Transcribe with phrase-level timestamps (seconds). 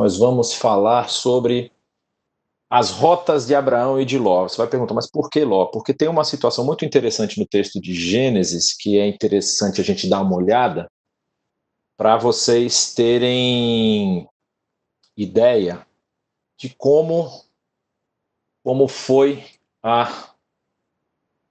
[0.00, 1.70] nós vamos falar sobre
[2.70, 4.48] as rotas de Abraão e de Ló.
[4.48, 5.66] Você vai perguntar, mas por que Ló?
[5.66, 10.08] Porque tem uma situação muito interessante no texto de Gênesis que é interessante a gente
[10.08, 10.90] dar uma olhada
[11.98, 14.26] para vocês terem
[15.14, 15.86] ideia
[16.58, 17.28] de como
[18.64, 19.44] como foi
[19.82, 20.32] a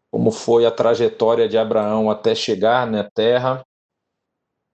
[0.10, 3.64] como foi a trajetória de Abraão até chegar na terra,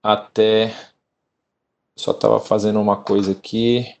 [0.02, 0.74] até
[1.96, 3.96] só estava fazendo uma coisa aqui.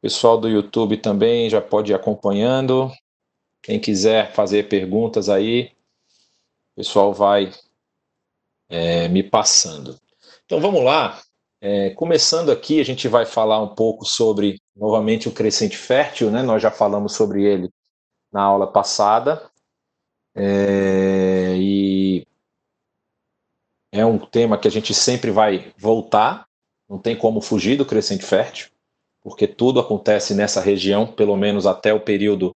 [0.00, 2.90] Pessoal do YouTube também já pode ir acompanhando.
[3.62, 5.72] Quem quiser fazer perguntas aí,
[6.72, 7.52] o pessoal vai
[8.68, 9.98] é, me passando.
[10.44, 11.20] Então vamos lá.
[11.62, 16.42] É, começando aqui, a gente vai falar um pouco sobre, novamente, o crescente fértil, né?
[16.42, 17.70] Nós já falamos sobre ele
[18.32, 19.50] na aula passada.
[20.34, 22.26] É, e
[23.92, 26.48] é um tema que a gente sempre vai voltar,
[26.90, 28.68] não tem como fugir do crescente fértil,
[29.22, 32.50] porque tudo acontece nessa região, pelo menos até o período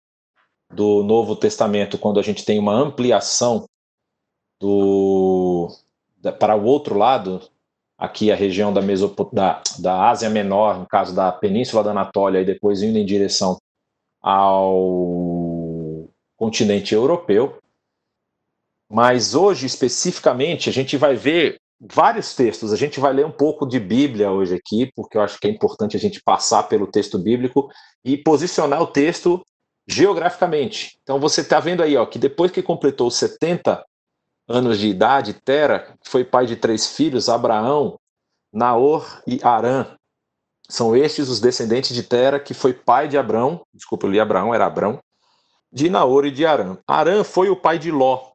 [0.72, 3.66] do Novo Testamento, quando a gente tem uma ampliação
[4.60, 5.68] do,
[6.38, 7.42] para o outro lado,
[7.98, 12.40] aqui a região da, Mesopot da, da Ásia Menor, no caso da Península da Anatólia,
[12.40, 13.58] e depois indo em direção
[14.22, 17.58] ao continente europeu.
[18.88, 22.72] Mas hoje, especificamente, a gente vai ver vários textos.
[22.72, 25.50] A gente vai ler um pouco de Bíblia hoje aqui, porque eu acho que é
[25.50, 27.68] importante a gente passar pelo texto bíblico
[28.04, 29.42] e posicionar o texto
[29.88, 30.98] geograficamente.
[31.02, 33.82] Então você está vendo aí ó, que depois que completou 70
[34.48, 37.98] anos de idade, Tera foi pai de três filhos, Abraão,
[38.52, 39.96] Naor e Arã.
[40.68, 44.54] São estes os descendentes de Tera, que foi pai de Abrão, desculpa, eu li Abraão,
[44.54, 45.00] era Abrão,
[45.72, 46.78] de Naor e de Arã.
[46.86, 48.29] Arã foi o pai de Ló.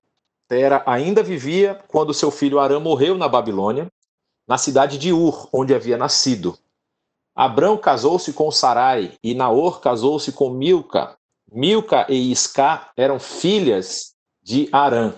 [0.48, 3.92] Tera ainda vivia quando seu filho Arã morreu na Babilônia,
[4.48, 6.58] na cidade de Ur, onde havia nascido.
[7.36, 11.18] Abrão casou-se com Sarai e Naor casou-se com Milca.
[11.52, 15.14] Milca e Isca eram filhas de Arã.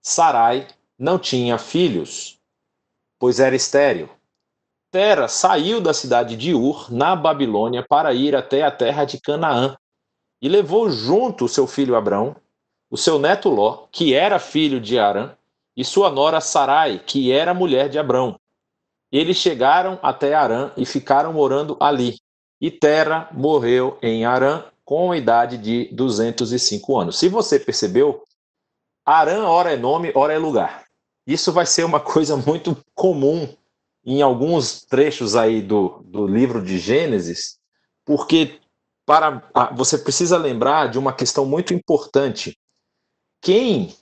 [0.00, 0.66] Sarai
[0.98, 2.38] não tinha filhos,
[3.18, 4.08] pois era estéril.
[4.90, 9.76] Tera saiu da cidade de Ur, na Babilônia, para ir até a terra de Canaã,
[10.40, 12.36] e levou junto seu filho Abrão,
[12.92, 15.34] o seu neto Ló, que era filho de Arã,
[15.74, 18.38] e sua nora Sarai, que era mulher de Abrão.
[19.10, 22.18] Eles chegaram até Arã e ficaram morando ali.
[22.60, 27.18] E Tera morreu em Arã com a idade de 205 anos.
[27.18, 28.22] Se você percebeu,
[29.06, 30.84] Arã, ora é nome, ora é lugar.
[31.26, 33.48] Isso vai ser uma coisa muito comum
[34.04, 37.58] em alguns trechos aí do, do livro de Gênesis,
[38.04, 38.60] porque
[39.06, 42.54] para você precisa lembrar de uma questão muito importante.
[43.42, 43.92] Quem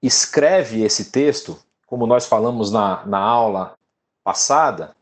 [0.00, 3.76] escreve esse texto, como nós falamos na, na aula
[4.22, 4.94] passada,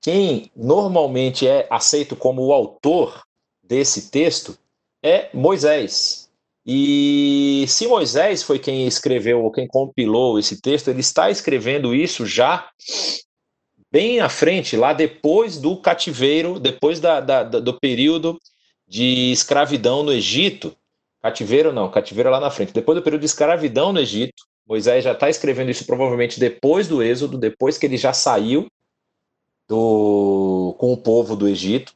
[0.00, 3.22] quem normalmente é aceito como o autor
[3.62, 4.56] desse texto
[5.02, 6.30] é Moisés.
[6.64, 12.24] E se Moisés foi quem escreveu ou quem compilou esse texto, ele está escrevendo isso
[12.24, 12.70] já
[13.90, 18.38] bem à frente, lá depois do cativeiro, depois da, da, do período
[18.86, 20.76] de escravidão no Egito.
[21.22, 22.72] Cativeiro não, cativeiro é lá na frente.
[22.72, 27.02] Depois do período de escravidão no Egito, Moisés já está escrevendo isso provavelmente depois do
[27.02, 28.68] Êxodo, depois que ele já saiu
[29.68, 31.92] do, com o povo do Egito.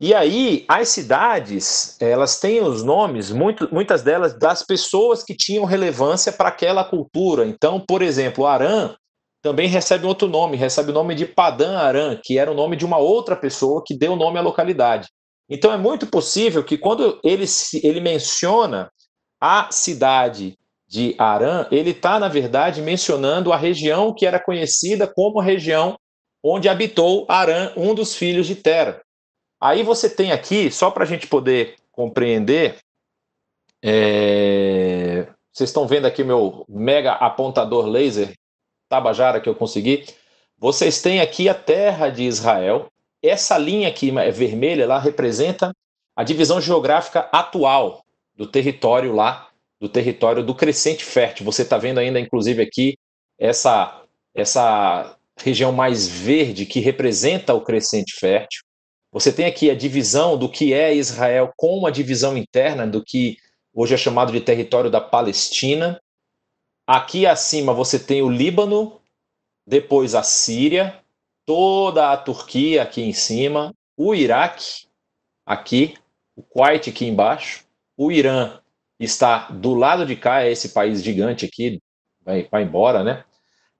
[0.00, 5.64] E aí, as cidades, elas têm os nomes, muito, muitas delas, das pessoas que tinham
[5.64, 7.46] relevância para aquela cultura.
[7.46, 8.96] Então, por exemplo, Arã
[9.40, 12.84] também recebe outro nome, recebe o nome de Padã Arã, que era o nome de
[12.84, 15.08] uma outra pessoa que deu o nome à localidade.
[15.52, 17.44] Então, é muito possível que quando ele,
[17.82, 18.90] ele menciona
[19.38, 20.58] a cidade
[20.88, 25.98] de Arã, ele está, na verdade, mencionando a região que era conhecida como região
[26.42, 29.02] onde habitou Arã, um dos filhos de Tera.
[29.60, 32.78] Aí você tem aqui, só para a gente poder compreender,
[33.82, 35.26] é...
[35.52, 38.32] vocês estão vendo aqui meu mega apontador laser
[38.88, 40.06] Tabajara que eu consegui.
[40.56, 42.91] Vocês têm aqui a terra de Israel.
[43.22, 45.72] Essa linha aqui vermelha lá representa
[46.16, 48.04] a divisão geográfica atual
[48.34, 49.48] do território lá,
[49.80, 51.44] do território do crescente fértil.
[51.44, 52.98] Você está vendo ainda, inclusive, aqui
[53.38, 54.02] essa,
[54.34, 58.62] essa região mais verde que representa o crescente fértil.
[59.12, 63.36] Você tem aqui a divisão do que é Israel com uma divisão interna do que
[63.74, 66.00] hoje é chamado de território da Palestina.
[66.86, 69.00] Aqui acima você tem o Líbano,
[69.66, 71.01] depois a Síria,
[71.44, 74.86] toda a Turquia aqui em cima, o Iraque
[75.44, 75.94] aqui,
[76.36, 77.64] o Kuwait aqui embaixo,
[77.96, 78.58] o Irã
[78.98, 81.80] está do lado de cá, é esse país gigante aqui,
[82.24, 83.24] vai, vai embora, né?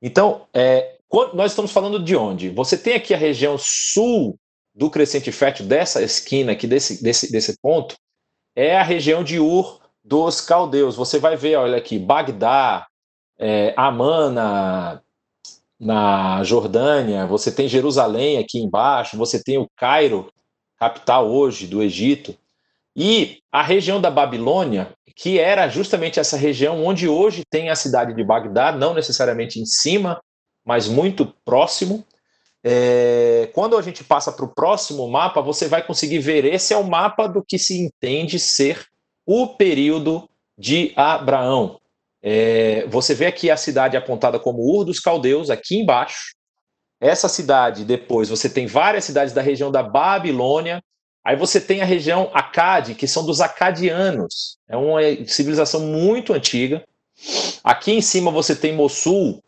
[0.00, 0.97] Então, é,
[1.32, 2.50] nós estamos falando de onde?
[2.50, 4.38] Você tem aqui a região sul
[4.75, 7.94] do crescente fértil dessa esquina aqui, desse, desse, desse ponto,
[8.56, 10.97] é a região de Ur dos caldeus.
[10.97, 12.87] Você vai ver, olha aqui, Bagdá,
[13.38, 15.03] é, Amana,
[15.82, 20.32] na Jordânia, você tem Jerusalém aqui embaixo, você tem o Cairo,
[20.79, 22.37] capital hoje do Egito,
[22.94, 28.14] e a região da Babilônia, que era justamente essa região onde hoje tem a cidade
[28.14, 30.20] de Bagdá, não necessariamente em cima,
[30.64, 32.05] mas muito próximo.
[32.62, 36.44] É, quando a gente passa para o próximo mapa, você vai conseguir ver.
[36.44, 38.87] Esse é o mapa do que se entende ser
[39.26, 41.81] o período de Abraão.
[42.22, 46.34] É, você vê aqui a cidade apontada como Ur dos Caldeus, aqui embaixo.
[47.00, 50.80] Essa cidade, depois, você tem várias cidades da região da Babilônia.
[51.24, 54.56] Aí você tem a região Acade, que são dos acadianos.
[54.69, 56.84] É uma civilização muito antiga.
[57.62, 59.42] Aqui em cima você tem Mossul,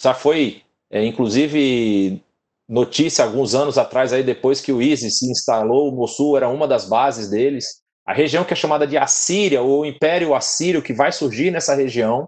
[0.00, 2.22] já foi, é, inclusive,
[2.68, 6.84] notícia alguns anos atrás, aí depois que o ISIS se instalou, Mossul era uma das
[6.84, 11.50] bases deles a região que é chamada de Assíria, ou Império Assírio, que vai surgir
[11.50, 12.26] nessa região.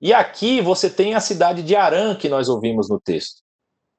[0.00, 3.42] E aqui você tem a cidade de Arã, que nós ouvimos no texto,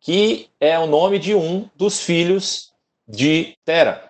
[0.02, 2.74] que é o nome de um dos filhos
[3.08, 4.10] de Tera.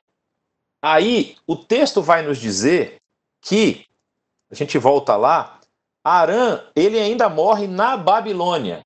[0.81, 3.01] Aí o texto vai nos dizer
[3.41, 3.85] que,
[4.49, 5.59] a gente volta lá,
[6.01, 8.79] Arã, ele ainda morre na Babilônia,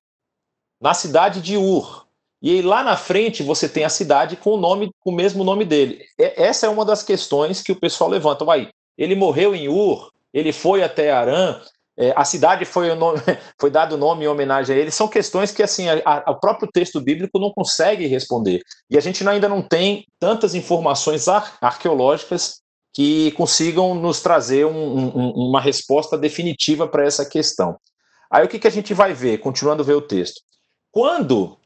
[0.80, 2.03] na cidade de Ur.
[2.44, 5.64] E lá na frente você tem a cidade com o nome, com o mesmo nome
[5.64, 6.04] dele.
[6.18, 8.44] Essa é uma das questões que o pessoal levanta.
[8.44, 8.68] Vai,
[8.98, 11.58] ele morreu em Ur, ele foi até Arã,
[11.96, 13.18] é, a cidade foi, o nome,
[13.58, 14.90] foi dado nome em homenagem a ele.
[14.90, 15.86] São questões que assim
[16.26, 18.60] o próprio texto bíblico não consegue responder.
[18.90, 22.60] E a gente ainda não tem tantas informações ar, arqueológicas
[22.92, 27.78] que consigam nos trazer um, um, uma resposta definitiva para essa questão.
[28.30, 30.42] Aí o que, que a gente vai ver, continuando a ver o texto?
[30.92, 31.56] Quando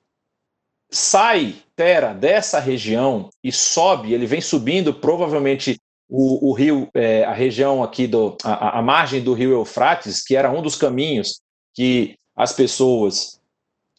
[0.90, 7.32] sai Tera dessa região e sobe, ele vem subindo provavelmente o, o rio, é, a
[7.32, 11.40] região aqui do a, a, margem do rio Eufrates, que era um dos caminhos
[11.74, 13.40] que as pessoas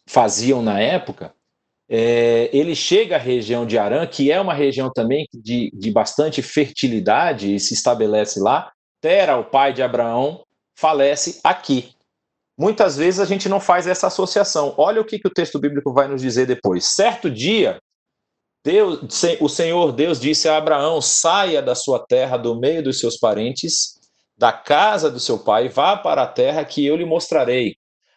[0.06, 1.32] faziam na época.
[1.88, 6.42] É, ele chega à região de Arã, que é uma região também de, de bastante
[6.42, 8.70] fertilidade e se estabelece lá.
[9.00, 10.44] Tera, o pai de Abraão,
[10.76, 11.94] falece aqui.
[12.60, 14.74] Muitas vezes a gente não faz essa associação.
[14.76, 16.84] Olha o que, que o texto bíblico vai nos dizer depois.
[16.94, 17.80] Certo dia,
[18.62, 19.00] Deus,
[19.40, 23.98] o Senhor Deus disse a Abraão: saia da sua terra, do meio dos seus parentes,
[24.36, 27.76] da casa do seu pai, vá para a terra que eu lhe mostrarei.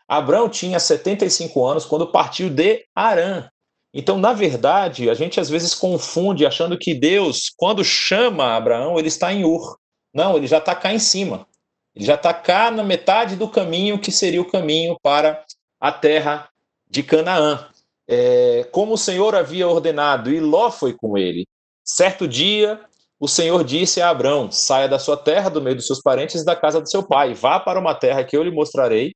[0.10, 3.48] Abraão tinha 75 anos quando partiu de Arã.
[3.94, 9.08] Então, na verdade, a gente às vezes confunde achando que Deus, quando chama Abraão, ele
[9.08, 9.78] está em Ur.
[10.14, 11.48] Não, ele já está cá em cima.
[11.96, 15.44] Ele já está cá na metade do caminho que seria o caminho para
[15.80, 16.50] a terra
[16.90, 17.68] de Canaã.
[18.08, 21.46] É, como o Senhor havia ordenado, e Ló foi com ele.
[21.84, 22.80] Certo dia,
[23.20, 26.46] o Senhor disse a Abrão: saia da sua terra, do meio dos seus parentes e
[26.46, 29.14] da casa do seu pai, vá para uma terra que eu lhe mostrarei.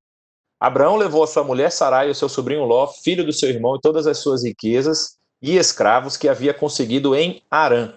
[0.59, 3.75] Abraão levou a sua mulher Sarai e o seu sobrinho Ló, filho do seu irmão,
[3.75, 7.94] e todas as suas riquezas e escravos que havia conseguido em Arã.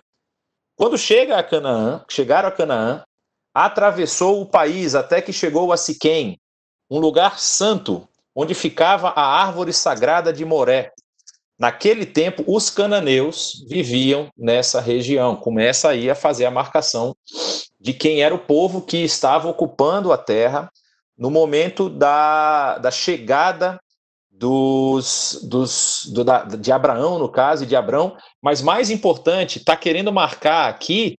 [0.76, 3.02] Quando chega a Canaã, chegaram a Canaã,
[3.54, 6.38] atravessou o país até que chegou a Siquém,
[6.90, 10.92] um lugar santo, onde ficava a árvore sagrada de Moré.
[11.58, 15.36] Naquele tempo, os cananeus viviam nessa região.
[15.36, 17.14] Começa aí a fazer a marcação
[17.78, 20.70] de quem era o povo que estava ocupando a terra
[21.18, 23.78] no momento da, da chegada
[24.30, 28.16] dos, dos, do, da, de Abraão, no caso, e de Abraão.
[28.40, 31.18] Mas mais importante, está querendo marcar aqui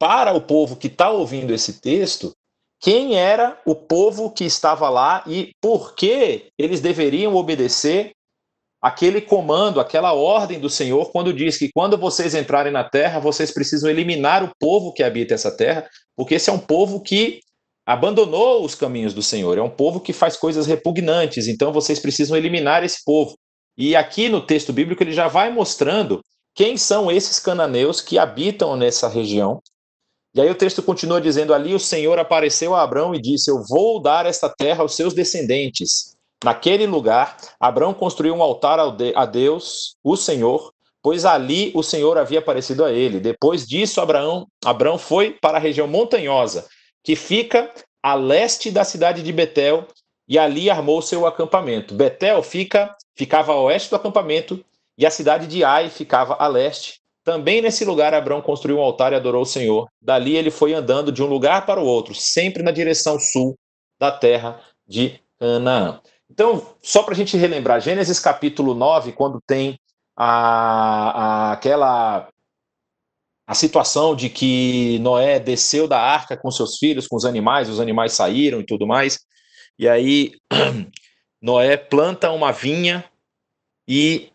[0.00, 2.34] para o povo que está ouvindo esse texto
[2.80, 8.12] quem era o povo que estava lá e por que eles deveriam obedecer
[8.82, 13.52] aquele comando, aquela ordem do Senhor, quando diz que quando vocês entrarem na terra, vocês
[13.52, 17.40] precisam eliminar o povo que habita essa terra, porque esse é um povo que
[17.84, 22.34] abandonou os caminhos do Senhor, é um povo que faz coisas repugnantes, então vocês precisam
[22.34, 23.36] eliminar esse povo.
[23.76, 26.22] E aqui no texto bíblico ele já vai mostrando
[26.54, 29.60] quem são esses cananeus que habitam nessa região
[30.34, 33.62] e aí o texto continua dizendo: Ali o Senhor apareceu a Abraão e disse: Eu
[33.68, 36.16] vou dar esta terra aos seus descendentes.
[36.42, 40.72] Naquele lugar, Abraão construiu um altar a Deus, o Senhor,
[41.02, 43.20] pois ali o Senhor havia aparecido a ele.
[43.20, 46.66] Depois disso, Abraão, Abraão foi para a região montanhosa,
[47.04, 47.70] que fica
[48.02, 49.86] a leste da cidade de Betel,
[50.26, 51.92] e ali armou seu acampamento.
[51.92, 54.64] Betel fica, ficava a oeste do acampamento,
[54.96, 56.99] e a cidade de Ai ficava a leste.
[57.22, 59.88] Também nesse lugar, Abraão construiu um altar e adorou o Senhor.
[60.00, 63.58] Dali ele foi andando de um lugar para o outro, sempre na direção sul
[63.98, 66.00] da terra de Canaã.
[66.30, 69.78] Então, só para a gente relembrar, Gênesis capítulo 9, quando tem
[70.16, 72.28] a, a, aquela
[73.46, 77.80] a situação de que Noé desceu da arca com seus filhos, com os animais, os
[77.80, 79.18] animais saíram e tudo mais,
[79.76, 80.34] e aí
[81.42, 83.04] Noé planta uma vinha
[83.88, 84.30] e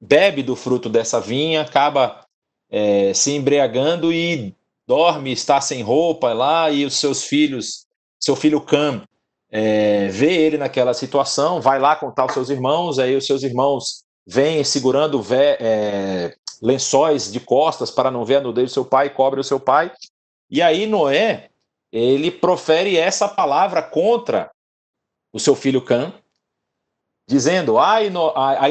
[0.00, 2.24] bebe do fruto dessa vinha, acaba
[2.70, 4.54] é, se embriagando e
[4.86, 7.86] dorme, está sem roupa lá, e os seus filhos,
[8.18, 9.02] seu filho Cam,
[9.50, 14.04] é, vê ele naquela situação, vai lá contar aos seus irmãos, aí os seus irmãos
[14.26, 19.10] vêm segurando vé, é, lençóis de costas para não ver a nudez do seu pai,
[19.10, 19.92] cobre o seu pai,
[20.50, 21.50] e aí Noé,
[21.92, 24.50] ele profere essa palavra contra
[25.32, 26.12] o seu filho Cam,
[27.30, 28.10] dizendo: Aí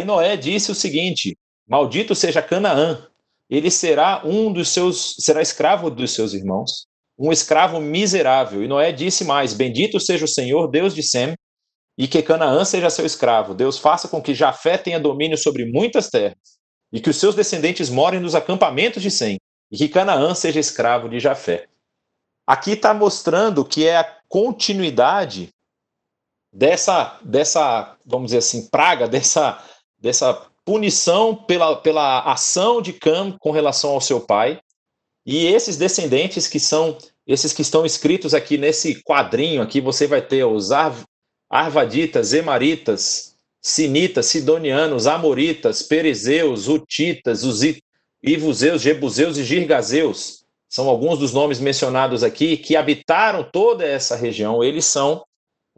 [0.05, 1.37] Noé disse o seguinte:
[1.67, 3.07] Maldito seja Canaã,
[3.49, 6.85] ele será um dos seus, será escravo dos seus irmãos,
[7.17, 8.61] um escravo miserável.
[8.63, 11.33] E Noé disse mais: Bendito seja o Senhor, Deus de Sem,
[11.97, 13.53] e que Canaã seja seu escravo.
[13.53, 16.37] Deus faça com que Jafé tenha domínio sobre muitas terras,
[16.91, 19.39] e que os seus descendentes morem nos acampamentos de Sem,
[19.71, 21.67] e que Canaã seja escravo de Jafé.
[22.45, 25.49] Aqui está mostrando que é a continuidade
[26.51, 29.63] dessa, dessa, vamos dizer assim, praga, dessa,
[29.97, 30.33] dessa
[30.65, 34.59] punição pela, pela ação de Cam com relação ao seu pai.
[35.25, 36.97] E esses descendentes que são
[37.29, 40.95] esses que estão escritos aqui nesse quadrinho aqui, você vai ter os Ar,
[41.47, 47.61] Arvaditas, Emaritas, Sinitas, Sidonianos, Amoritas, Perizeus, Utitas, os
[48.23, 50.43] Ivuseus, Jebuseus e Girgazeus.
[50.67, 54.63] São alguns dos nomes mencionados aqui que habitaram toda essa região.
[54.63, 55.23] Eles são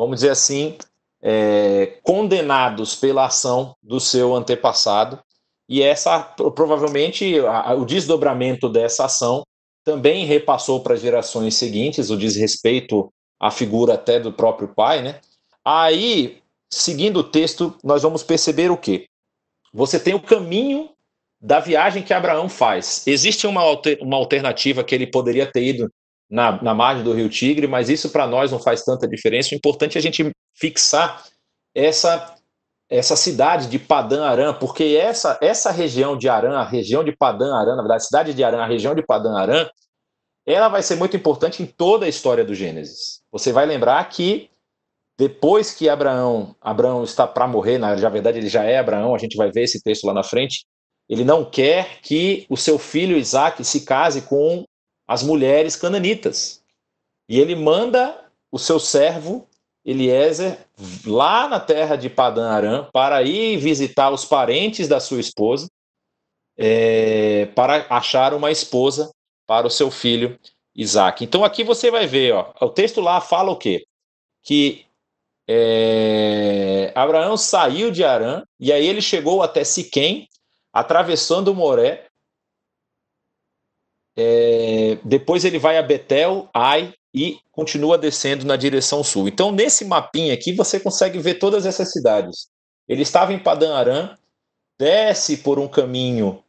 [0.01, 0.77] vamos dizer assim,
[1.22, 5.20] é, condenados pela ação do seu antepassado.
[5.70, 9.43] E essa, provavelmente, a, o desdobramento dessa ação
[9.84, 15.22] também repassou para gerações seguintes, o desrespeito à figura até do próprio pai, né?
[15.63, 19.05] Aí, seguindo o texto, nós vamos perceber o quê?
[19.72, 20.89] Você tem o caminho
[21.39, 23.05] da viagem que Abraão faz.
[23.05, 25.91] Existe uma, alter, uma alternativa que ele poderia ter ido
[26.32, 29.50] na, na margem do Rio Tigre, mas isso para nós não faz tanta diferença.
[29.54, 31.24] O importante é a gente fixar
[31.76, 32.38] essa
[32.90, 37.56] essa cidade de Padã Aram, porque essa essa região de Aram, a região de Padã
[37.56, 39.70] Aram, na verdade, a cidade de Aram, a região de Padã Aram,
[40.46, 43.22] ela vai ser muito importante em toda a história do Gênesis.
[43.32, 44.50] Você vai lembrar que
[45.18, 49.38] depois que Abraão, Abraão está para morrer, na verdade ele já é Abraão, a gente
[49.38, 50.66] vai ver esse texto lá na frente,
[51.08, 54.66] ele não quer que o seu filho Isaac se case com
[55.12, 56.63] as mulheres cananitas.
[57.27, 59.46] E ele manda o seu servo
[59.84, 60.58] Eliezer
[61.06, 65.68] lá na terra de Padã Aram para ir visitar os parentes da sua esposa
[66.58, 69.12] é, para achar uma esposa
[69.46, 70.39] para o seu filho
[70.74, 71.25] Isaac.
[71.25, 73.84] Então aqui você vai ver, ó, o texto lá fala o quê?
[74.41, 74.86] Que
[75.46, 80.30] é, Abraão saiu de Arã e aí ele chegou até Siquém,
[80.72, 82.08] atravessando o Moré,
[84.18, 89.27] é, depois ele vai a Betel, Ai e continua descendo na direção sul.
[89.27, 92.48] Então, nesse mapinha aqui, você consegue ver todas essas cidades.
[92.88, 94.18] Ele estava em Padan Aram,
[94.80, 96.44] desce por um caminho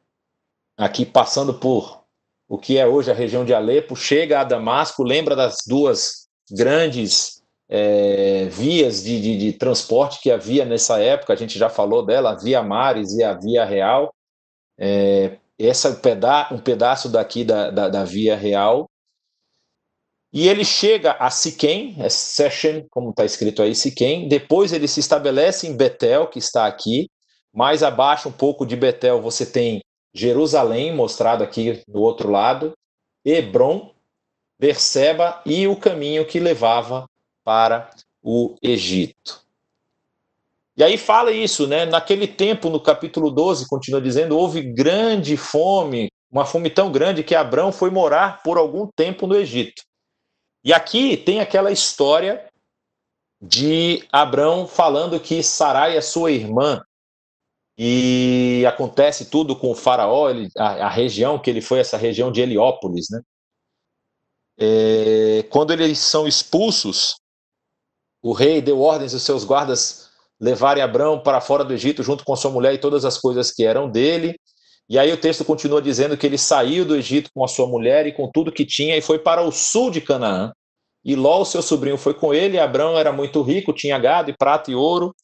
[0.76, 2.02] aqui, passando por
[2.49, 7.42] o que é hoje a região de Alepo, chega a Damasco, lembra das duas grandes
[7.69, 12.33] é, vias de, de, de, transporte que havia nessa época, a gente já falou dela,
[12.33, 14.14] a Via Mares e a Via Real.
[14.78, 18.88] É, essa peda um pedaço daqui da, da, da, via real.
[20.33, 24.28] E ele chega a Siquém, é Session, como está escrito aí, Siquém.
[24.28, 27.09] Depois ele se estabelece em Betel, que está aqui.
[27.54, 29.83] Mais abaixo, um pouco de Betel, você tem
[30.14, 32.73] Jerusalém, mostrado aqui do outro lado.
[33.25, 33.95] Hebron,
[34.59, 37.07] Berseba e o caminho que levava
[37.45, 37.90] para
[38.23, 39.42] o Egito.
[40.76, 41.85] E aí fala isso, né?
[41.85, 47.35] Naquele tempo, no capítulo 12, continua dizendo: houve grande fome, uma fome tão grande que
[47.35, 49.83] Abraão foi morar por algum tempo no Egito.
[50.64, 52.49] E aqui tem aquela história
[53.41, 56.83] de Abraão falando que Sarai é sua irmã.
[57.76, 62.31] E acontece tudo com o faraó, ele, a, a, região que ele foi, essa região
[62.31, 63.21] de Heliópolis, né?
[64.59, 67.17] É, quando eles são expulsos,
[68.23, 70.01] o rei deu ordens aos seus guardas
[70.43, 73.65] levarem Abraão para fora do Egito junto com sua mulher e todas as coisas que
[73.65, 74.35] eram dele.
[74.89, 78.09] E aí o texto continua dizendo que ele saiu do Egito com a sua mulher
[78.09, 80.53] e com tudo que tinha e foi para o sul de Canaã.
[81.05, 82.59] E Ló, seu sobrinho, foi com ele.
[82.59, 85.15] Abraão era muito rico, tinha gado e prata e ouro.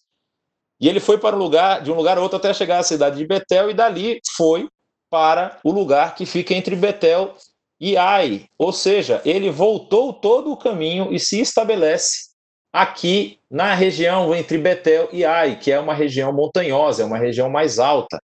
[0.80, 3.16] E ele foi para um lugar, de um lugar a outro até chegar à cidade
[3.16, 4.68] de Betel e dali foi
[5.10, 7.34] para o lugar que fica entre Betel
[7.80, 8.46] e Ai.
[8.56, 12.27] Ou seja, ele voltou todo o caminho e se estabelece
[12.72, 17.48] aqui na região entre Betel e Ai, que é uma região montanhosa, é uma região
[17.48, 18.20] mais alta.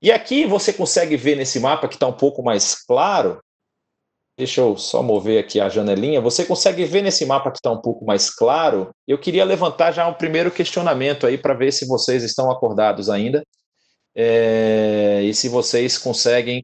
[0.00, 3.40] E aqui você consegue ver nesse mapa que está um pouco mais claro.
[4.38, 6.20] Deixa eu só mover aqui a janelinha.
[6.20, 8.94] Você consegue ver nesse mapa que está um pouco mais claro.
[9.08, 13.42] Eu queria levantar já um primeiro questionamento aí para ver se vocês estão acordados ainda
[14.14, 16.62] é, e se vocês conseguem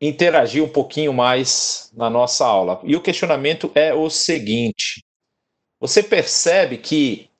[0.00, 2.80] interagir um pouquinho mais na nossa aula.
[2.84, 5.02] E o questionamento é o seguinte:
[5.80, 7.30] você percebe que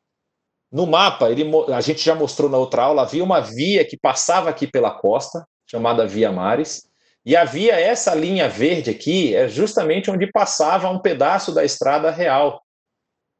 [0.70, 4.50] no mapa, ele, a gente já mostrou na outra aula, havia uma via que passava
[4.50, 6.88] aqui pela costa, chamada Via Mares,
[7.24, 12.62] e havia essa linha verde aqui, é justamente onde passava um pedaço da estrada real,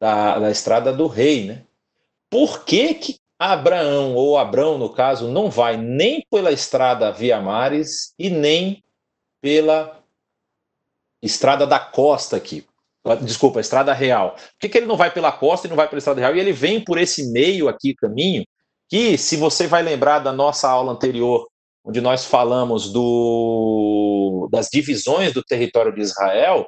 [0.01, 1.65] da, da estrada do rei, né?
[2.31, 8.13] Por que, que Abraão, ou Abrão no caso, não vai nem pela estrada Via Mares
[8.19, 8.83] e nem
[9.41, 10.03] pela
[11.23, 12.68] estrada da costa aqui.
[13.17, 14.33] Desculpa, a estrada real.
[14.33, 16.35] Por que, que ele não vai pela costa e não vai pela estrada real?
[16.35, 18.45] E ele vem por esse meio aqui, caminho,
[18.89, 21.47] que, se você vai lembrar da nossa aula anterior,
[21.85, 26.67] onde nós falamos do, das divisões do território de Israel,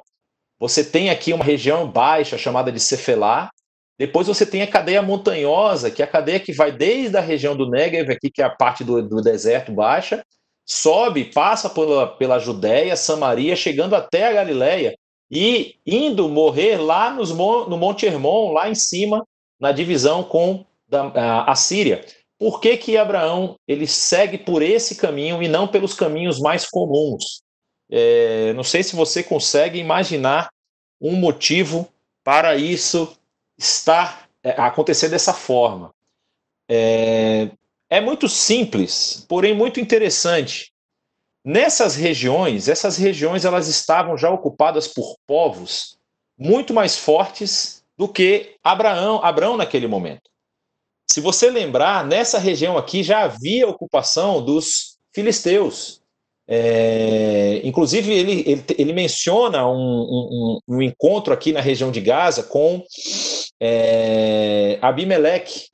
[0.59, 3.49] você tem aqui uma região baixa chamada de Cefelá,
[3.97, 7.55] depois você tem a cadeia montanhosa, que é a cadeia que vai desde a região
[7.55, 10.23] do Negev, aqui, que é a parte do, do deserto baixa,
[10.65, 14.95] sobe, passa pela, pela Judéia, Samaria, chegando até a Galiléia
[15.31, 19.25] e indo morrer lá nos, no Monte Hermon, lá em cima,
[19.57, 20.65] na divisão com
[21.15, 22.05] a, Síria.
[22.37, 27.41] Por que, que Abraão ele segue por esse caminho e não pelos caminhos mais comuns?
[27.89, 30.49] É, não sei se você consegue imaginar
[30.99, 31.87] um motivo
[32.23, 33.15] para isso
[33.57, 35.93] estar é, acontecer dessa forma.
[36.69, 37.49] É,
[37.89, 40.73] é muito simples, porém muito interessante.
[41.43, 45.97] Nessas regiões, essas regiões elas estavam já ocupadas por povos
[46.37, 50.29] muito mais fortes do que Abraão, Abraão naquele momento.
[51.11, 56.01] Se você lembrar, nessa região aqui já havia ocupação dos filisteus.
[56.47, 62.43] É, inclusive, ele, ele, ele menciona um, um, um, encontro aqui na região de Gaza
[62.43, 62.83] com
[63.59, 65.70] é, Abimeleque,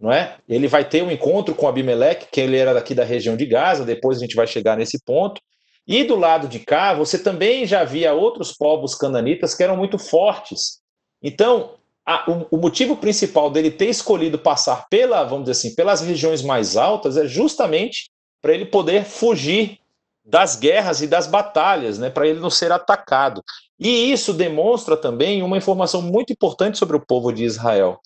[0.00, 0.36] não é?
[0.48, 3.84] Ele vai ter um encontro com Abimeleque, que ele era daqui da região de Gaza,
[3.84, 5.40] depois a gente vai chegar nesse ponto.
[5.86, 9.98] E do lado de cá, você também já via outros povos cananitas que eram muito
[9.98, 10.80] fortes.
[11.22, 11.74] Então,
[12.06, 16.42] a, o, o, motivo principal dele ter escolhido passar pela, vamos dizer assim, pelas regiões
[16.42, 18.10] mais altas é justamente
[18.40, 19.78] para ele poder fugir
[20.24, 23.42] das guerras e das batalhas, né, para ele não ser atacado.
[23.78, 28.00] E isso demonstra também uma informação muito importante sobre o povo de Israel.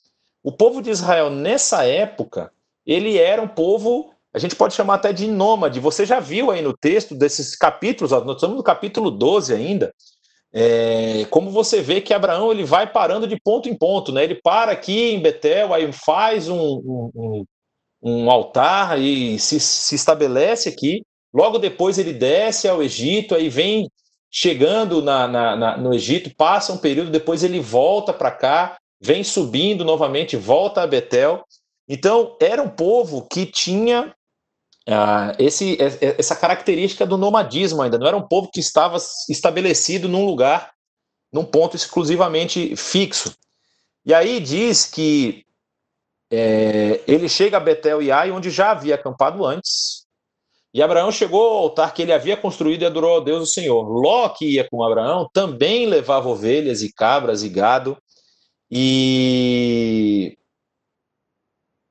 [0.44, 2.52] O povo de Israel, nessa época,
[2.86, 5.80] ele era um povo, a gente pode chamar até de nômade.
[5.80, 9.90] Você já viu aí no texto desses capítulos, nós estamos no capítulo 12 ainda,
[10.52, 14.22] é, como você vê que Abraão ele vai parando de ponto em ponto, né?
[14.22, 17.44] Ele para aqui em Betel, aí faz um, um,
[18.02, 21.02] um altar e se, se estabelece aqui.
[21.32, 23.90] Logo depois ele desce ao Egito, aí vem
[24.30, 29.22] chegando na, na, na, no Egito, passa um período, depois ele volta para cá, vem
[29.22, 31.44] subindo novamente, volta a Betel.
[31.86, 34.14] Então, era um povo que tinha
[34.88, 38.96] ah, esse, essa característica do nomadismo ainda, não era um povo que estava
[39.28, 40.72] estabelecido num lugar,
[41.30, 43.34] num ponto exclusivamente fixo.
[44.06, 45.44] E aí diz que
[46.32, 50.04] é, ele chega a Betel e Ai, onde já havia acampado antes,
[50.72, 53.82] e Abraão chegou ao altar que ele havia construído e adorou a Deus o Senhor.
[53.82, 57.96] Ló, que ia com Abraão, também levava ovelhas e cabras e gado,
[58.70, 60.36] e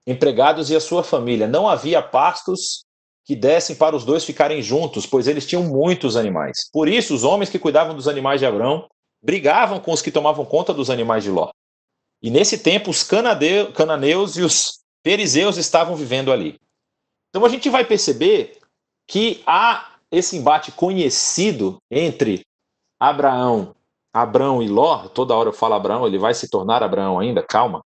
[0.06, 1.48] empregados e a sua família.
[1.48, 2.86] Não havia pastos
[3.26, 6.70] que dessem para os dois ficarem juntos, pois eles tinham muitos animais.
[6.72, 8.88] Por isso, os homens que cuidavam dos animais de Abraão
[9.22, 11.50] brigavam com os que tomavam conta dos animais de Ló.
[12.22, 16.58] E nesse tempo, os cananeus e os perizeus estavam vivendo ali.
[17.30, 18.60] Então a gente vai perceber
[19.08, 22.42] que há esse embate conhecido entre
[23.00, 23.76] Abraão
[24.14, 27.84] Abraão e Ló, toda hora eu falo Abraão, ele vai se tornar Abraão ainda, calma.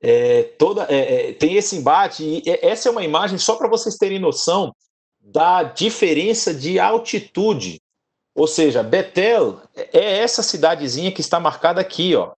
[0.00, 3.96] É, toda, é, é, tem esse embate, e essa é uma imagem só para vocês
[3.96, 4.72] terem noção
[5.20, 7.80] da diferença de altitude.
[8.34, 12.32] Ou seja, Betel é essa cidadezinha que está marcada aqui, ó.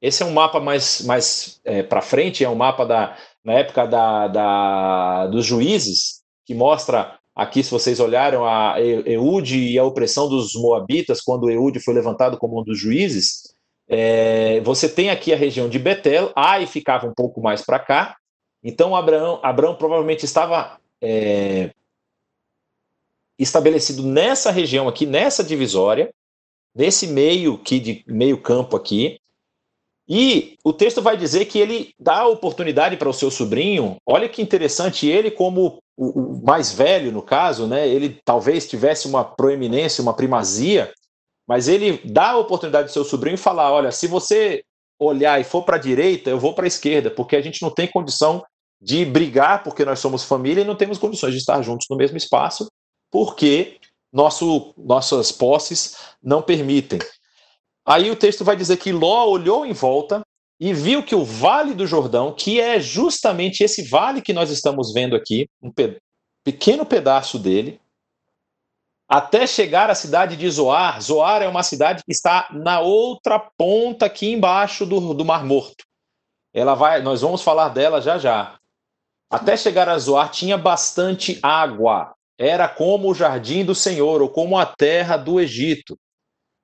[0.00, 3.86] Esse é um mapa mais, mais é, para frente, é um mapa da, na época
[3.86, 10.28] da, da, dos juízes, que mostra Aqui, se vocês olharam, a Eude e a opressão
[10.28, 13.54] dos Moabitas, quando Eude foi levantado como um dos juízes,
[13.88, 18.16] é, você tem aqui a região de Betel, Ai ficava um pouco mais para cá,
[18.62, 21.72] então Abraão, Abraão provavelmente estava é,
[23.38, 26.12] estabelecido nessa região aqui, nessa divisória,
[26.74, 29.18] nesse meio, aqui de, meio campo aqui,
[30.08, 33.96] E o texto vai dizer que ele dá a oportunidade para o seu sobrinho.
[34.06, 39.06] Olha que interessante, ele, como o, o, mais velho, no caso, né, ele talvez tivesse
[39.06, 40.92] uma proeminência, uma primazia,
[41.46, 44.62] mas ele dá a oportunidade do seu sobrinho falar: olha, se você
[44.98, 47.70] olhar e for para a direita, eu vou para a esquerda, porque a gente não
[47.70, 48.44] tem condição
[48.80, 52.16] de brigar, porque nós somos família e não temos condições de estar juntos no mesmo
[52.16, 52.66] espaço,
[53.10, 53.78] porque
[54.12, 56.98] nosso, nossas posses não permitem.
[57.84, 60.22] Aí o texto vai dizer que Ló olhou em volta
[60.60, 64.92] e viu que o Vale do Jordão, que é justamente esse vale que nós estamos
[64.92, 65.98] vendo aqui, um pe
[66.44, 67.80] pequeno pedaço dele,
[69.08, 71.00] até chegar à cidade de Zoar.
[71.00, 75.84] Zoar é uma cidade que está na outra ponta aqui embaixo do, do Mar Morto.
[76.54, 78.58] Ela vai, nós vamos falar dela já já.
[79.30, 82.14] Até chegar a Zoar tinha bastante água.
[82.38, 85.98] Era como o jardim do Senhor, ou como a terra do Egito.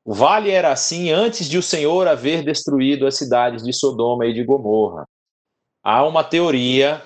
[0.09, 4.33] O vale era assim antes de o Senhor haver destruído as cidades de Sodoma e
[4.33, 5.07] de Gomorra.
[5.85, 7.03] Há uma teoria,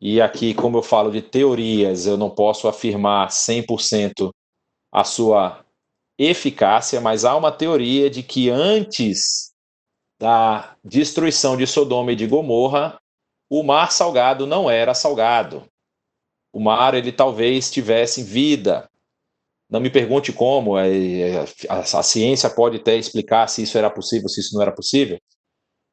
[0.00, 4.30] e aqui, como eu falo de teorias, eu não posso afirmar 100%
[4.92, 5.64] a sua
[6.16, 9.50] eficácia, mas há uma teoria de que antes
[10.16, 13.00] da destruição de Sodoma e de Gomorra,
[13.50, 15.64] o mar salgado não era salgado.
[16.52, 18.88] O mar ele talvez tivesse vida,
[19.72, 23.90] não me pergunte como, é, é, a, a, ciência pode até explicar se isso era
[23.90, 25.18] possível, se isso não era possível,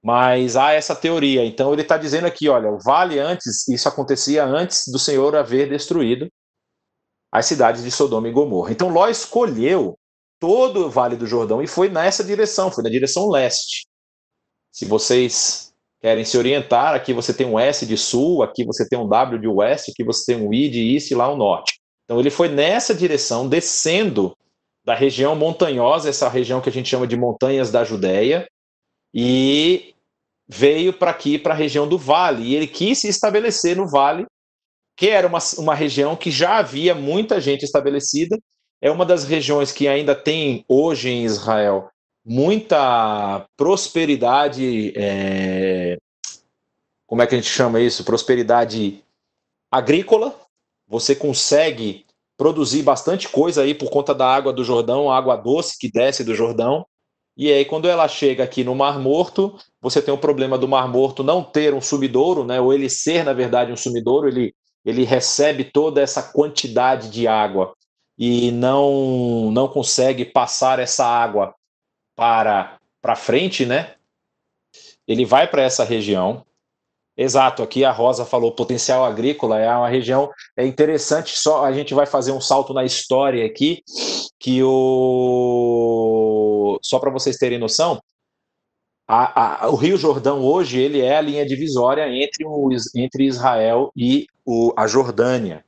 [0.04, 1.46] mas há essa teoria.
[1.46, 5.70] Então ele está dizendo aqui: olha, o vale antes, isso acontecia antes do Senhor haver
[5.70, 6.28] destruído
[7.32, 8.72] as cidades de Sodoma e Gomorra.
[8.72, 9.98] Então Ló escolheu
[10.40, 13.88] todo o Vale do Jordão e foi nessa direção, foi na direção leste.
[14.74, 19.00] Se vocês querem se orientar, aqui você tem um S de sul, aqui você tem
[19.00, 21.79] um W de oeste, aqui você tem um I de east e lá o norte.
[22.10, 24.36] Então ele foi nessa direção, descendo
[24.84, 28.50] da região montanhosa, essa região que a gente chama de montanhas da Judéia,
[29.14, 29.94] e
[30.48, 32.46] veio para aqui, para a região do vale.
[32.46, 34.26] E ele quis se estabelecer no vale,
[34.98, 38.40] que era uma, uma região que já havia muita gente estabelecida.
[38.82, 41.92] É uma das regiões que ainda tem hoje em Israel
[42.26, 44.94] muita prosperidade.
[44.96, 45.96] É...
[47.06, 48.04] Como é que a gente chama isso?
[48.04, 49.04] Prosperidade
[49.72, 50.36] agrícola,
[50.90, 55.78] você consegue produzir bastante coisa aí por conta da água do Jordão, a água doce
[55.78, 56.86] que desce do Jordão.
[57.38, 60.88] E aí, quando ela chega aqui no Mar Morto, você tem o problema do Mar
[60.90, 62.60] Morto não ter um sumidouro, né?
[62.60, 67.74] Ou ele ser, na verdade, um sumidouro, ele, ele recebe toda essa quantidade de água
[68.18, 71.54] e não não consegue passar essa água
[72.16, 73.96] para para frente, né?
[75.08, 76.46] Ele vai para essa região,
[77.22, 81.94] Exato, aqui a Rosa falou potencial agrícola, é uma região é interessante, só a gente
[81.94, 83.84] vai fazer um salto na história aqui,
[84.40, 86.00] que o
[86.82, 88.00] só para vocês terem noção,
[89.06, 93.92] a, a, o Rio Jordão hoje ele é a linha divisória entre, o, entre Israel
[93.98, 95.66] e o, a Jordânia.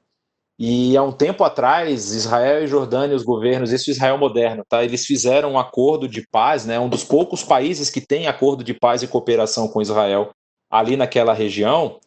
[0.58, 4.86] E há um tempo atrás, Israel e Jordânia, os governos, esse Israel moderno, tá?
[4.86, 6.80] Eles fizeram um acordo de paz, né?
[6.80, 10.32] Um dos poucos países que tem acordo de paz e cooperação com Israel
[10.71, 11.99] ali naquela região,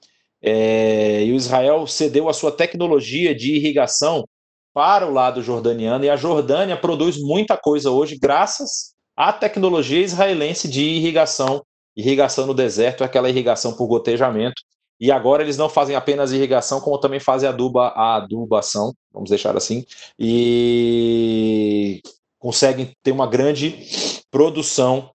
[0.42, 4.26] é, e o Israel cedeu a sua tecnologia de irrigação
[4.72, 10.68] para o lado jordaniano, e a Jordânia produz muita coisa hoje graças à tecnologia israelense
[10.68, 11.64] de irrigação.
[11.96, 14.60] Irrigação no deserto é aquela irrigação por gotejamento.
[15.00, 19.56] E agora eles não fazem apenas irrigação, como também fazem aduba, a adubação, vamos deixar
[19.56, 19.84] assim,
[20.18, 22.00] e
[22.38, 23.76] conseguem ter uma grande
[24.30, 25.10] produção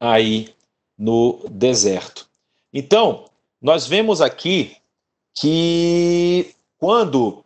[0.00, 0.54] aí
[0.98, 2.31] no deserto.
[2.72, 3.26] Então,
[3.60, 4.76] nós vemos aqui
[5.34, 7.44] que quando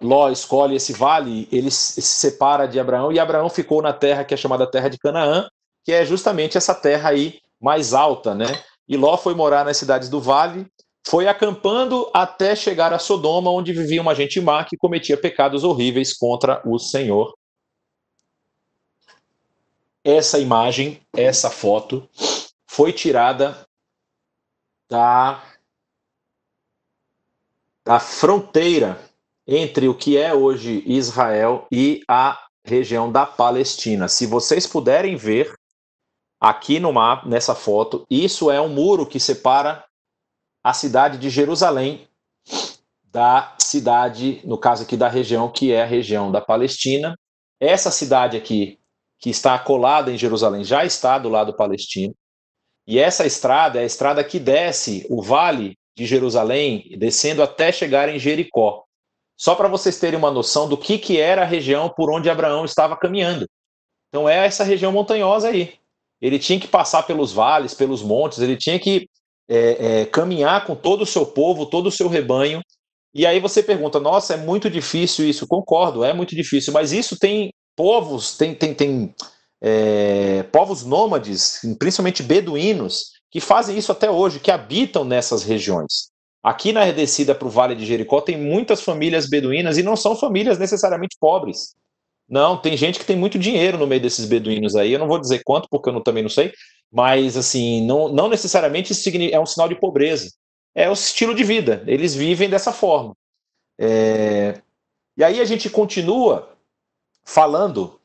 [0.00, 4.34] Ló escolhe esse vale, ele se separa de Abraão e Abraão ficou na terra que
[4.34, 5.48] é chamada terra de Canaã,
[5.84, 8.62] que é justamente essa terra aí mais alta, né?
[8.88, 10.66] E Ló foi morar nas cidades do vale,
[11.06, 16.16] foi acampando até chegar a Sodoma, onde vivia uma gente má que cometia pecados horríveis
[16.16, 17.34] contra o Senhor.
[20.04, 22.08] Essa imagem, essa foto,
[22.66, 23.67] foi tirada
[24.88, 25.42] da,
[27.84, 29.00] da fronteira
[29.46, 34.08] entre o que é hoje Israel e a região da Palestina.
[34.08, 35.54] Se vocês puderem ver
[36.40, 39.84] aqui no mapa, nessa foto, isso é um muro que separa
[40.62, 42.06] a cidade de Jerusalém
[43.10, 47.18] da cidade, no caso aqui da região que é a região da Palestina.
[47.58, 48.78] Essa cidade aqui,
[49.18, 52.14] que está colada em Jerusalém, já está do lado palestino.
[52.88, 58.08] E essa estrada é a estrada que desce o vale de Jerusalém, descendo até chegar
[58.08, 58.82] em Jericó.
[59.36, 62.64] Só para vocês terem uma noção do que, que era a região por onde Abraão
[62.64, 63.46] estava caminhando.
[64.08, 65.74] Então é essa região montanhosa aí.
[66.18, 69.06] ele tinha que passar pelos vales, pelos montes, ele tinha que
[69.50, 72.62] é, é, caminhar com todo o seu povo, todo o seu rebanho.
[73.14, 75.46] E aí você pergunta, nossa, é muito difícil isso.
[75.46, 79.14] Concordo, é muito difícil, mas isso tem povos, tem, tem, tem
[79.60, 86.10] é, povos nômades, principalmente beduínos, que fazem isso até hoje, que habitam nessas regiões.
[86.42, 90.16] Aqui na descida para o Vale de Jericó tem muitas famílias beduínas e não são
[90.16, 91.74] famílias necessariamente pobres.
[92.28, 94.92] Não, tem gente que tem muito dinheiro no meio desses beduínos aí.
[94.92, 96.52] Eu não vou dizer quanto, porque eu não, também não sei,
[96.92, 98.92] mas assim, não, não necessariamente
[99.32, 100.30] é um sinal de pobreza.
[100.74, 101.82] É o estilo de vida.
[101.86, 103.16] Eles vivem dessa forma.
[103.78, 104.60] É...
[105.16, 106.56] E aí a gente continua
[107.24, 107.98] falando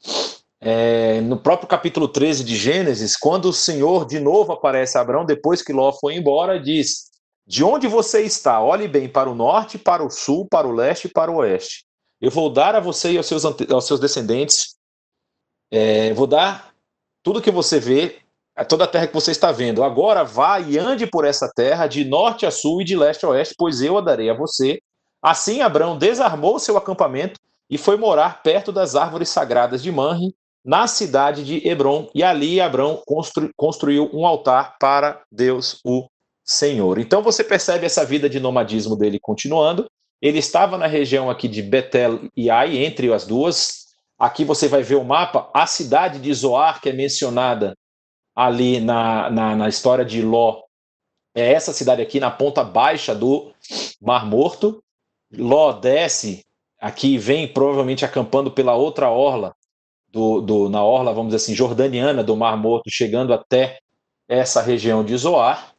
[0.66, 5.26] é, no próprio capítulo 13 de Gênesis, quando o Senhor de novo aparece a Abraão,
[5.26, 7.12] depois que Ló foi embora, diz:
[7.46, 8.62] De onde você está?
[8.62, 11.84] Olhe bem para o norte, para o sul, para o leste e para o oeste.
[12.22, 14.76] Eu vou dar a você e aos seus, aos seus descendentes,
[15.70, 16.74] é, vou dar
[17.22, 18.20] tudo que você vê,
[18.70, 19.84] toda a terra que você está vendo.
[19.84, 23.30] Agora vá e ande por essa terra, de norte a sul e de leste a
[23.30, 24.80] oeste, pois eu a darei a você.
[25.22, 27.38] Assim Abraão desarmou seu acampamento
[27.70, 32.62] e foi morar perto das árvores sagradas de Manre, na cidade de Hebron, e ali
[32.62, 36.08] Abraão constru, construiu um altar para Deus, o
[36.44, 36.98] Senhor.
[37.00, 39.86] Então você percebe essa vida de nomadismo dele continuando.
[40.22, 43.88] Ele estava na região aqui de Betel e Ai, entre as duas.
[44.18, 47.76] Aqui você vai ver o mapa, a cidade de Zoar, que é mencionada
[48.36, 50.62] ali na, na, na história de Ló,
[51.36, 53.52] é essa cidade aqui na ponta baixa do
[54.00, 54.84] Mar Morto.
[55.36, 56.46] Ló desce
[56.80, 59.56] aqui, vem provavelmente acampando pela outra orla
[60.14, 63.80] do, do, na orla, vamos dizer assim, jordaniana do Mar Morto, chegando até
[64.30, 65.74] essa região de Zoar.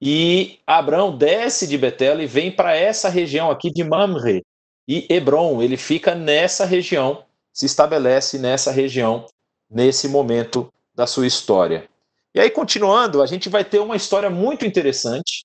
[0.00, 4.44] E Abraão desce de Betel e vem para essa região aqui de Mamre.
[4.88, 9.26] E Hebron, ele fica nessa região, se estabelece nessa região,
[9.68, 11.88] nesse momento da sua história.
[12.32, 15.44] E aí, continuando, a gente vai ter uma história muito interessante,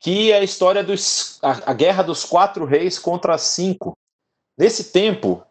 [0.00, 3.96] que é a história dos a, a guerra dos quatro reis contra cinco.
[4.58, 5.44] Nesse tempo,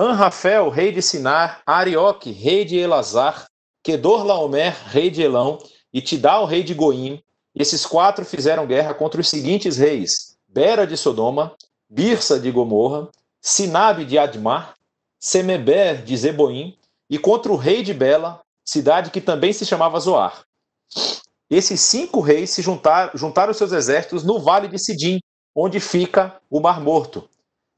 [0.00, 3.44] Anrafel, rei de Sinar, Arioque, rei de Elazar,
[3.82, 5.58] Kedor Laomer, rei de Elão,
[5.92, 7.22] e Tidal, rei de Goim.
[7.54, 11.54] Esses quatro fizeram guerra contra os seguintes reis: Bera de Sodoma,
[11.86, 13.10] Birsa de Gomorra,
[13.42, 14.74] Sinabe de Admar,
[15.18, 16.78] Semeber de Zeboim,
[17.10, 20.46] e contra o rei de Bela, cidade que também se chamava Zoar.
[21.50, 25.20] Esses cinco reis se juntaram, juntaram seus exércitos no vale de Sidim,
[25.54, 27.28] onde fica o Mar Morto,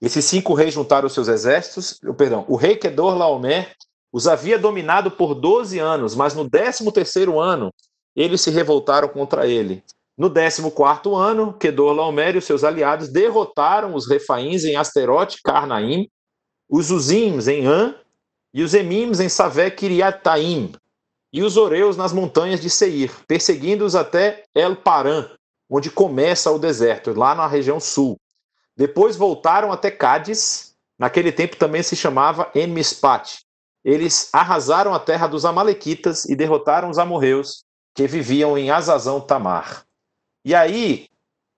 [0.03, 3.73] esses cinco reis juntaram seus exércitos, perdão, o rei Kedor Laomer
[4.13, 7.73] os havia dominado por 12 anos, mas no 13º ano
[8.15, 9.83] eles se revoltaram contra ele.
[10.19, 16.09] No 14º ano, Kedor Laomer e os seus aliados derrotaram os refaíns em Asterote, Carnaim,
[16.69, 17.95] os Uzims em An
[18.53, 20.73] e os Emims em Savé Kiriataim,
[21.33, 25.31] e os Oreus nas montanhas de Seir, perseguindo-os até El Paran,
[25.71, 28.19] onde começa o deserto, lá na região sul.
[28.77, 33.41] Depois voltaram até Cádiz, naquele tempo também se chamava Enmispat.
[33.85, 39.85] Eles arrasaram a terra dos Amalequitas e derrotaram os amorreus que viviam em Azazão Tamar.
[40.45, 41.07] E aí,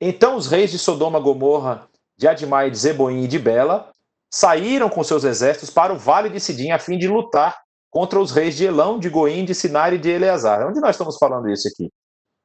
[0.01, 3.91] então os reis de Sodoma, Gomorra, de Admai, de Zeboim e de Bela
[4.33, 8.33] saíram com seus exércitos para o vale de Sidim a fim de lutar contra os
[8.33, 10.67] reis de Elão, de Goim, de Sinar e de Eleazar.
[10.67, 11.89] Onde nós estamos falando isso aqui?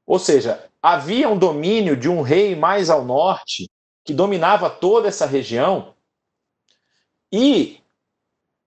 [0.06, 3.68] Ou seja, havia um domínio de um rei mais ao norte
[4.04, 5.94] que dominava toda essa região
[7.32, 7.80] e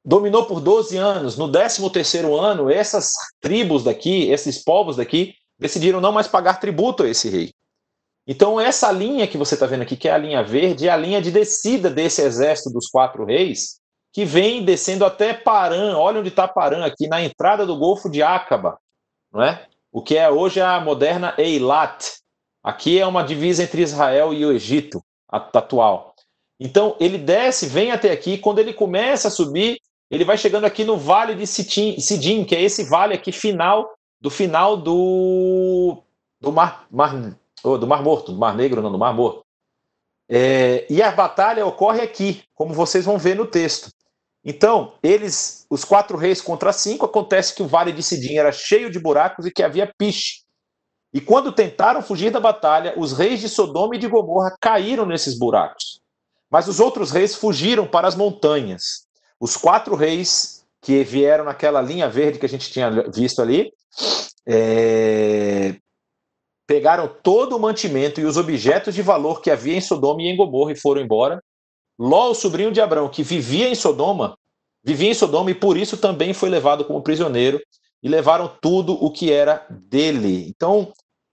[0.05, 1.37] dominou por 12 anos.
[1.37, 7.09] No 13º ano, essas tribos daqui, esses povos daqui, decidiram não mais pagar tributo a
[7.09, 7.53] esse rei.
[8.27, 10.97] Então, essa linha que você está vendo aqui, que é a linha verde, é a
[10.97, 13.81] linha de descida desse exército dos quatro reis,
[14.13, 15.97] que vem descendo até Paran.
[15.97, 18.79] Olha onde está Paran, aqui na entrada do Golfo de Acaba,
[19.33, 19.67] não é?
[19.93, 22.15] o que é hoje a moderna Eilat.
[22.63, 26.15] Aqui é uma divisa entre Israel e o Egito atual.
[26.61, 29.79] Então ele desce, vem até aqui, quando ele começa a subir,
[30.11, 33.91] ele vai chegando aqui no Vale de Sidim, que é esse vale aqui final
[34.21, 36.03] do final do
[36.41, 39.43] do Mar, mar oh, do Mar Morto, do Mar Negro, não, do Mar Morto.
[40.29, 43.91] É, e a batalha ocorre aqui, como vocês vão ver no texto.
[44.45, 48.91] Então, eles, os quatro reis contra cinco, acontece que o Vale de Sidim era cheio
[48.91, 50.42] de buracos e que havia piche.
[51.13, 55.39] E quando tentaram fugir da batalha, os reis de Sodoma e de Gomorra caíram nesses
[55.39, 56.01] buracos.
[56.51, 59.07] Mas os outros reis fugiram para as montanhas.
[59.39, 63.73] Os quatro reis que vieram naquela linha verde que a gente tinha visto ali,
[64.47, 65.77] é...
[66.67, 70.37] pegaram todo o mantimento e os objetos de valor que havia em Sodoma e em
[70.37, 71.43] Gomorra e foram embora.
[71.99, 74.37] Ló, o sobrinho de Abrão, que vivia em Sodoma,
[74.83, 77.61] vivia em Sodoma e por isso também foi levado como prisioneiro
[78.03, 80.49] e levaram tudo o que era dele.
[80.49, 80.93] Então,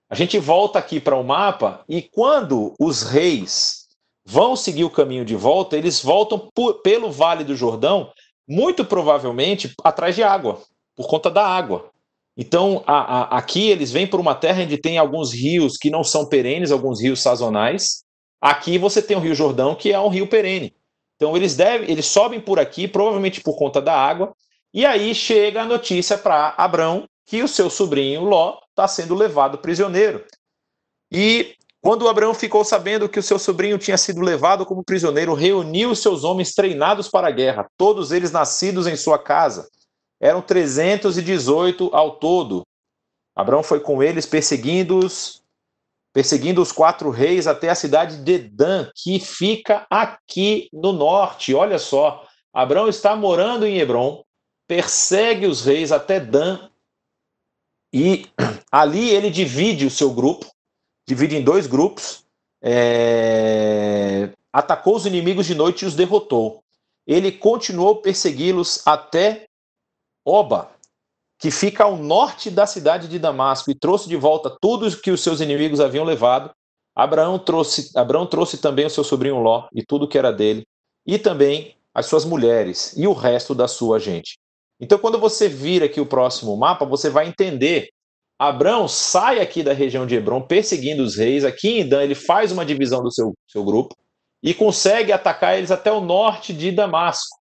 [0.10, 3.88] a gente volta aqui para o mapa e quando os reis
[4.26, 8.12] vão seguir o caminho de volta, eles voltam por, pelo Vale do Jordão,
[8.48, 10.62] muito provavelmente atrás de água,
[10.96, 11.92] por conta da água.
[12.36, 16.04] Então, a, a, aqui eles vêm por uma terra onde tem alguns rios que não
[16.04, 18.04] são perenes, alguns rios sazonais.
[18.42, 20.74] Aqui você tem o Rio Jordão, que é um rio perene.
[21.18, 24.34] Então, eles devem, eles sobem por aqui, provavelmente por conta da água,
[24.74, 29.58] e aí chega a notícia para Abrão que o seu sobrinho Ló está sendo levado
[29.58, 30.24] prisioneiro.
[31.12, 35.96] E quando Abraão ficou sabendo que o seu sobrinho tinha sido levado como prisioneiro, reuniu
[35.96, 39.70] seus homens treinados para a guerra, todos eles nascidos em sua casa.
[40.22, 42.64] Eram 318 ao todo.
[43.36, 45.42] Abraão foi com eles perseguindo-os,
[46.14, 51.54] perseguindo os quatro reis até a cidade de Dan, que fica aqui no norte.
[51.54, 54.24] Olha só, Abraão está morando em Hebron,
[54.68, 56.70] persegue os reis até Dan,
[57.94, 58.28] e
[58.72, 60.46] ali ele divide o seu grupo,
[61.08, 62.24] divide em dois grupos,
[62.62, 64.30] é...
[64.52, 66.64] atacou os inimigos de noite e os derrotou.
[67.08, 69.48] Ele continuou persegui-los até
[70.26, 70.70] Oba,
[71.40, 75.10] que fica ao norte da cidade de Damasco, e trouxe de volta tudo o que
[75.10, 76.52] os seus inimigos haviam levado.
[76.96, 80.68] Abraão trouxe, Abraão trouxe também o seu sobrinho Ló e tudo que era dele,
[81.06, 84.39] e também as suas mulheres e o resto da sua gente.
[84.80, 87.90] Então, quando você vira aqui o próximo mapa, você vai entender.
[88.38, 91.44] Abrão sai aqui da região de Hebron perseguindo os reis.
[91.44, 93.96] Aqui em Dan, ele faz uma divisão do seu, seu grupo
[94.42, 97.38] e consegue atacar eles até o norte de Damasco.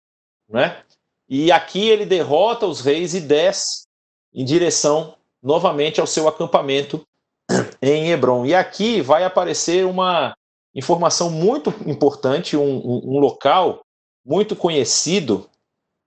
[0.48, 0.82] Né?
[1.28, 3.86] E aqui ele derrota os reis e desce
[4.32, 7.06] em direção novamente ao seu acampamento
[7.82, 8.46] em Hebron.
[8.46, 10.34] E aqui vai aparecer uma
[10.74, 13.82] informação muito importante, um, um, um local
[14.24, 15.48] muito conhecido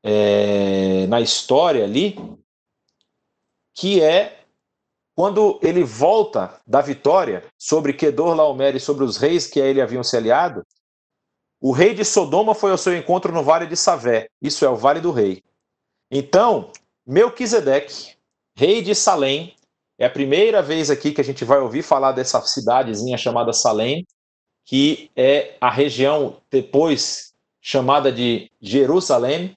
[0.04, 2.16] é, na história ali,
[3.76, 4.40] que é
[5.16, 9.82] quando ele volta da vitória sobre Kedor Laomer e sobre os reis que a ele
[9.82, 10.66] haviam se aliado,
[11.62, 14.78] o rei de Sodoma foi ao seu encontro no vale de Savé, isso é o
[14.78, 15.44] vale do rei.
[16.10, 16.72] Então,
[17.06, 18.16] Melquisedeque,
[18.56, 19.56] rei de Salém,
[19.98, 24.08] é a primeira vez aqui que a gente vai ouvir falar dessa cidadezinha chamada Salém,
[24.66, 29.54] que é a região depois chamada de Jerusalém,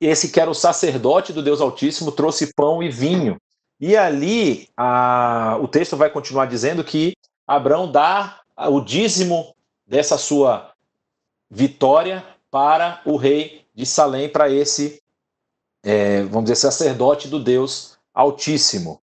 [0.00, 3.36] esse que era o sacerdote do Deus Altíssimo trouxe pão e vinho.
[3.80, 7.14] E ali a, o texto vai continuar dizendo que
[7.46, 9.54] Abraão dá o dízimo
[9.86, 10.72] dessa sua
[11.50, 15.02] vitória para o rei de Salém, para esse,
[15.82, 19.00] é, vamos dizer, sacerdote do Deus Altíssimo.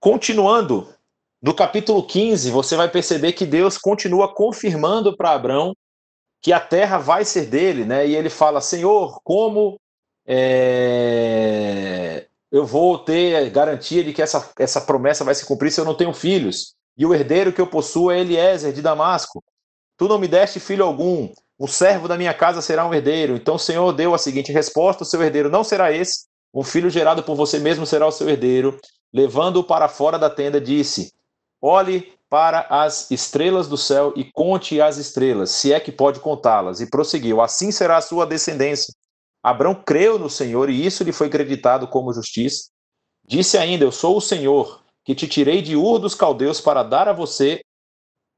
[0.00, 0.92] Continuando,
[1.40, 5.74] no capítulo 15, você vai perceber que Deus continua confirmando para Abraão
[6.42, 8.06] que a terra vai ser dele, né?
[8.06, 9.78] E ele fala: Senhor, como
[10.26, 15.84] é, eu vou ter garantia de que essa, essa promessa vai se cumprir se eu
[15.84, 16.74] não tenho filhos?
[16.96, 19.42] E o herdeiro que eu possuo é Eliezer de Damasco.
[19.96, 23.36] Tu não me deste filho algum, o servo da minha casa será um herdeiro.
[23.36, 26.24] Então o Senhor deu a seguinte resposta: o seu herdeiro não será esse,
[26.54, 28.78] um filho gerado por você mesmo será o seu herdeiro.
[29.12, 31.12] Levando-o para fora da tenda, disse:
[31.60, 36.80] Olhe para as estrelas do céu e conte as estrelas, se é que pode contá-las.
[36.80, 38.94] E prosseguiu: Assim será a sua descendência.
[39.42, 42.70] Abrão creu no Senhor e isso lhe foi creditado como justiça.
[43.26, 47.08] Disse ainda: Eu sou o Senhor, que te tirei de Ur dos caldeus para dar
[47.08, 47.60] a você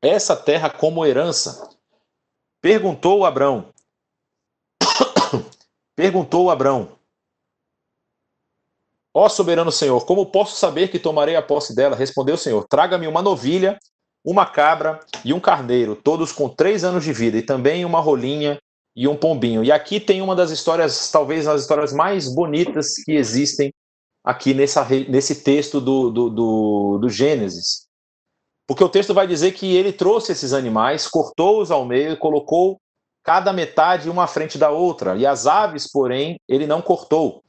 [0.00, 1.68] essa terra como herança.
[2.60, 3.72] Perguntou Abrão.
[5.94, 6.96] Perguntou Abrão:
[9.14, 11.94] Ó soberano Senhor, como posso saber que tomarei a posse dela?
[11.96, 13.78] Respondeu o Senhor: Traga-me uma novilha,
[14.24, 18.58] uma cabra e um carneiro, todos com três anos de vida, e também uma rolinha
[18.96, 19.64] e um pombinho.
[19.64, 23.72] E aqui tem uma das histórias, talvez as histórias mais bonitas que existem
[24.24, 27.86] aqui nessa, nesse texto do, do, do, do Gênesis.
[28.66, 32.78] Porque o texto vai dizer que ele trouxe esses animais, cortou-os ao meio, colocou
[33.24, 37.42] cada metade uma à frente da outra, e as aves, porém, ele não cortou.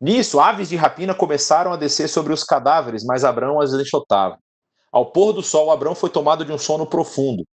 [0.00, 4.38] Nisso, aves de rapina começaram a descer sobre os cadáveres, mas Abrão as enxotava.
[4.92, 7.44] Ao pôr do sol, Abrão foi tomado de um sono profundo,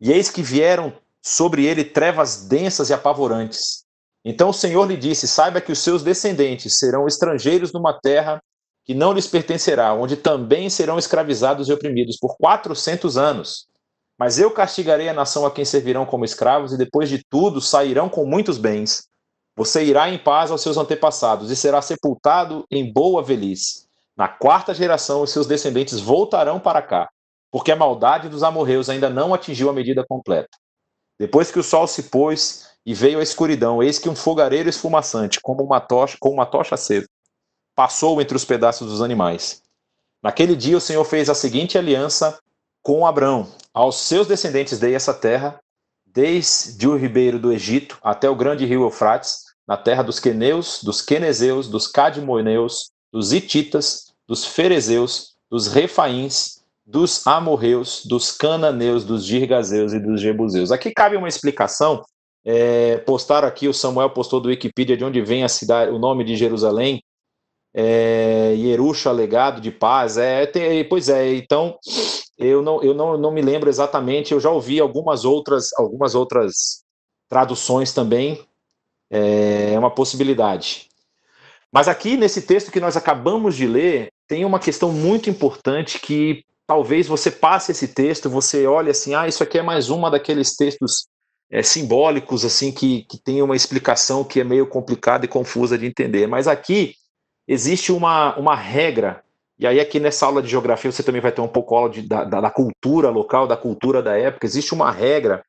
[0.00, 0.92] e eis que vieram
[1.22, 3.84] sobre ele trevas densas e apavorantes.
[4.24, 8.42] Então o Senhor lhe disse: Saiba que os seus descendentes serão estrangeiros numa terra
[8.84, 13.68] que não lhes pertencerá, onde também serão escravizados e oprimidos por quatrocentos anos.
[14.18, 18.08] Mas eu castigarei a nação a quem servirão como escravos, e depois de tudo sairão
[18.08, 19.04] com muitos bens.
[19.56, 23.86] Você irá em paz aos seus antepassados e será sepultado em boa velhice.
[24.16, 27.10] Na quarta geração, os seus descendentes voltarão para cá,
[27.50, 30.56] porque a maldade dos amorreus ainda não atingiu a medida completa.
[31.18, 35.40] Depois que o sol se pôs e veio a escuridão, eis que um fogareiro esfumaçante,
[35.40, 37.06] como uma tocha, com uma tocha acesa,
[37.74, 39.62] passou entre os pedaços dos animais.
[40.22, 42.38] Naquele dia o Senhor fez a seguinte aliança
[42.82, 45.60] com Abrão: aos seus descendentes dei essa terra,
[46.12, 51.00] desde o ribeiro do Egito até o grande rio Eufrates, na terra dos queneus, dos
[51.00, 59.92] quenezeus, dos cadmoneus, dos ititas, dos ferezeus, dos refaíns, dos amorreus, dos cananeus, dos girgazeus
[59.92, 60.72] e dos jebuseus.
[60.72, 62.02] Aqui cabe uma explicação.
[62.44, 66.24] É, postaram aqui, o Samuel postou do Wikipedia de onde vem a cidade, o nome
[66.24, 67.02] de Jerusalém,
[67.74, 70.18] é, Yerusha, legado de paz.
[70.18, 71.78] É, tem, pois é, então
[72.46, 76.82] eu não, eu não, não me lembro exatamente, eu já ouvi algumas outras, algumas outras
[77.28, 78.44] traduções também,
[79.10, 80.88] é uma possibilidade.
[81.72, 86.44] Mas aqui nesse texto que nós acabamos de ler, tem uma questão muito importante que
[86.66, 90.56] talvez você passe esse texto, você olhe assim, ah, isso aqui é mais uma daqueles
[90.56, 91.06] textos
[91.50, 95.86] é, simbólicos, assim, que, que tem uma explicação que é meio complicada e confusa de
[95.86, 96.26] entender.
[96.26, 96.94] Mas aqui
[97.46, 99.22] existe uma, uma regra
[99.62, 102.02] e aí, aqui nessa aula de geografia, você também vai ter um pouco aula de,
[102.02, 104.44] da, da, cultura local, da cultura da época.
[104.44, 105.44] Existe uma regra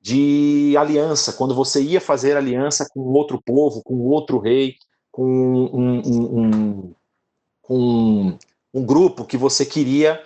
[0.00, 4.76] de aliança, quando você ia fazer aliança com outro povo, com outro rei,
[5.12, 6.94] com um, um,
[7.68, 8.38] um,
[8.72, 10.22] um grupo que você queria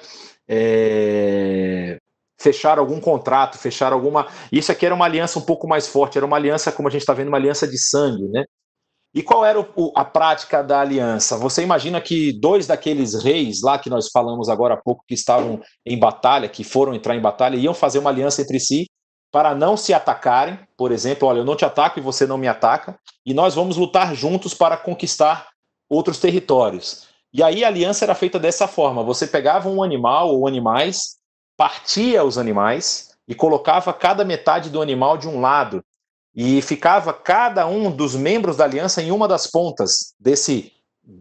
[0.48, 1.98] é,
[2.40, 4.28] fechar algum contrato, fechar alguma.
[4.52, 7.00] Isso aqui era uma aliança um pouco mais forte, era uma aliança, como a gente
[7.00, 8.44] está vendo, uma aliança de sangue, né?
[9.14, 11.36] E qual era o, a prática da aliança?
[11.36, 15.60] Você imagina que dois daqueles reis lá que nós falamos agora há pouco, que estavam
[15.84, 18.86] em batalha, que foram entrar em batalha, iam fazer uma aliança entre si
[19.30, 20.58] para não se atacarem.
[20.76, 23.76] Por exemplo, olha, eu não te ataco e você não me ataca, e nós vamos
[23.76, 25.48] lutar juntos para conquistar
[25.90, 27.08] outros territórios.
[27.34, 31.18] E aí a aliança era feita dessa forma: você pegava um animal ou animais,
[31.56, 35.82] partia os animais e colocava cada metade do animal de um lado
[36.34, 40.72] e ficava cada um dos membros da aliança em uma das pontas desse,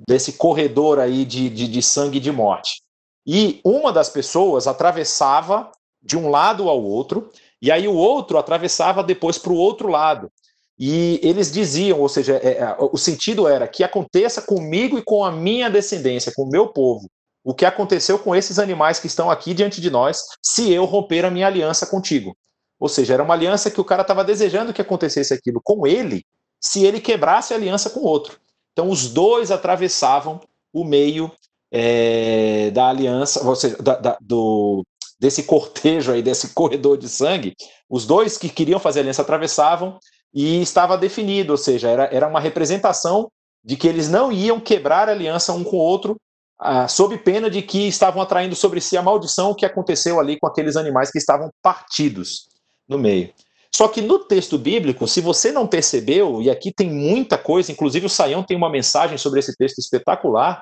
[0.07, 2.81] desse corredor aí de, de, de sangue e de morte.
[3.25, 7.29] E uma das pessoas atravessava de um lado ao outro,
[7.61, 10.31] e aí o outro atravessava depois para o outro lado.
[10.79, 15.23] E eles diziam, ou seja, é, é, o sentido era que aconteça comigo e com
[15.23, 17.07] a minha descendência, com o meu povo,
[17.43, 21.23] o que aconteceu com esses animais que estão aqui diante de nós, se eu romper
[21.23, 22.35] a minha aliança contigo.
[22.81, 26.25] Ou seja, era uma aliança que o cara estava desejando que acontecesse aquilo com ele,
[26.59, 28.39] se ele quebrasse a aliança com o outro.
[28.73, 30.41] Então, os dois atravessavam
[30.73, 31.31] o meio
[31.71, 34.83] é, da aliança, ou seja, da, da, do,
[35.19, 37.53] desse cortejo aí, desse corredor de sangue.
[37.87, 39.99] Os dois que queriam fazer aliança atravessavam
[40.33, 43.29] e estava definido, ou seja, era, era uma representação
[43.63, 46.15] de que eles não iam quebrar a aliança um com o outro,
[46.57, 50.47] ah, sob pena de que estavam atraindo sobre si a maldição que aconteceu ali com
[50.47, 52.49] aqueles animais que estavam partidos
[52.91, 53.33] no meio.
[53.73, 58.05] Só que no texto bíblico, se você não percebeu, e aqui tem muita coisa, inclusive
[58.05, 60.61] o Saião tem uma mensagem sobre esse texto espetacular,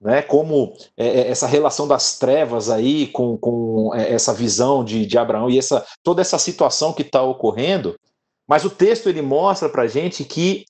[0.00, 5.04] né, como é, é essa relação das trevas aí com, com é, essa visão de,
[5.04, 7.98] de Abraão e essa, toda essa situação que está ocorrendo,
[8.46, 10.64] mas o texto ele mostra para gente que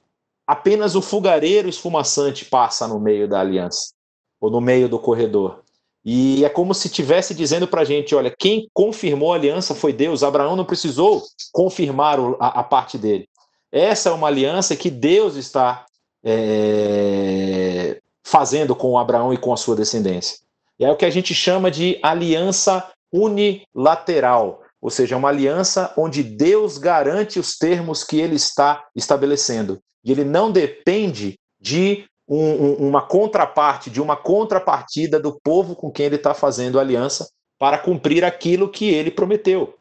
[0.46, 3.92] apenas o fogareiro esfumaçante passa no meio da aliança,
[4.40, 5.63] ou no meio do corredor.
[6.04, 9.92] E é como se estivesse dizendo para a gente: olha, quem confirmou a aliança foi
[9.92, 10.22] Deus.
[10.22, 13.28] Abraão não precisou confirmar a, a parte dele.
[13.72, 15.86] Essa é uma aliança que Deus está
[16.24, 20.38] é, fazendo com Abraão e com a sua descendência.
[20.78, 26.22] E é o que a gente chama de aliança unilateral, ou seja, uma aliança onde
[26.22, 29.80] Deus garante os termos que ele está estabelecendo.
[30.04, 36.06] E ele não depende de um, uma contraparte, de uma contrapartida do povo com quem
[36.06, 39.74] ele está fazendo aliança para cumprir aquilo que ele prometeu.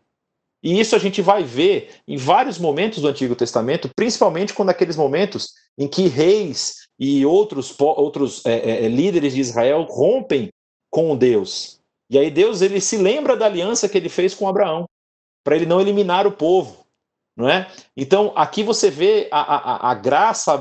[0.63, 4.95] E isso a gente vai ver em vários momentos do Antigo Testamento, principalmente quando aqueles
[4.95, 10.49] momentos em que reis e outros, outros é, é, é, líderes de Israel rompem
[10.89, 11.79] com Deus.
[12.09, 14.85] E aí Deus ele se lembra da aliança que ele fez com Abraão,
[15.43, 16.82] para ele não eliminar o povo
[17.35, 17.67] não é?
[17.97, 20.59] Então, aqui você vê a, a, a, graça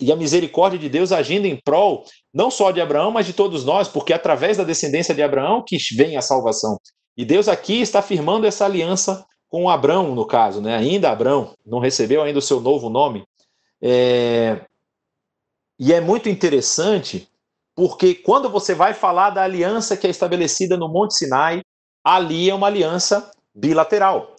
[0.00, 3.64] e a misericórdia de Deus agindo em prol, não só de Abraão, mas de todos
[3.64, 6.78] nós, porque é através da descendência de Abraão que vem a salvação.
[7.16, 10.76] E Deus aqui está firmando essa aliança com Abraão, no caso, né?
[10.76, 13.24] ainda Abraão, não recebeu ainda o seu novo nome.
[13.82, 14.64] É...
[15.78, 17.28] E é muito interessante,
[17.74, 21.62] porque quando você vai falar da aliança que é estabelecida no Monte Sinai,
[22.04, 24.31] ali é uma aliança bilateral.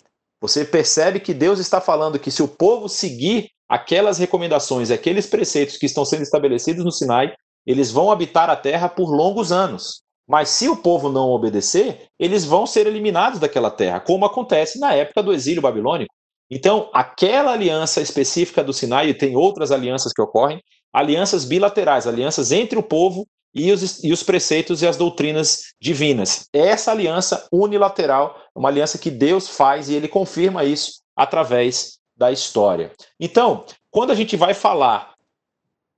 [0.43, 5.77] Você percebe que Deus está falando que se o povo seguir aquelas recomendações, aqueles preceitos
[5.77, 7.33] que estão sendo estabelecidos no Sinai,
[7.65, 10.01] eles vão habitar a terra por longos anos.
[10.27, 14.93] Mas se o povo não obedecer, eles vão ser eliminados daquela terra, como acontece na
[14.93, 16.13] época do exílio babilônico.
[16.51, 22.51] Então, aquela aliança específica do Sinai, e tem outras alianças que ocorrem, alianças bilaterais, alianças
[22.51, 26.47] entre o povo e os, e os preceitos e as doutrinas divinas.
[26.51, 32.91] Essa aliança unilateral, uma aliança que Deus faz e ele confirma isso através da história.
[33.19, 35.13] Então, quando a gente vai falar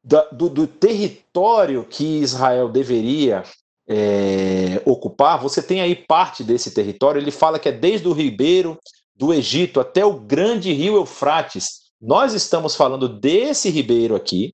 [0.04, 3.44] da, do, do, território que Israel deveria
[3.88, 7.20] é, ocupar, você tem aí parte desse território.
[7.20, 8.78] Ele fala que é desde o ribeiro
[9.16, 11.86] do Egito até o grande rio Eufrates.
[12.00, 14.54] Nós estamos falando desse ribeiro aqui,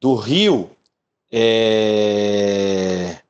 [0.00, 0.70] do rio.
[1.32, 3.20] É,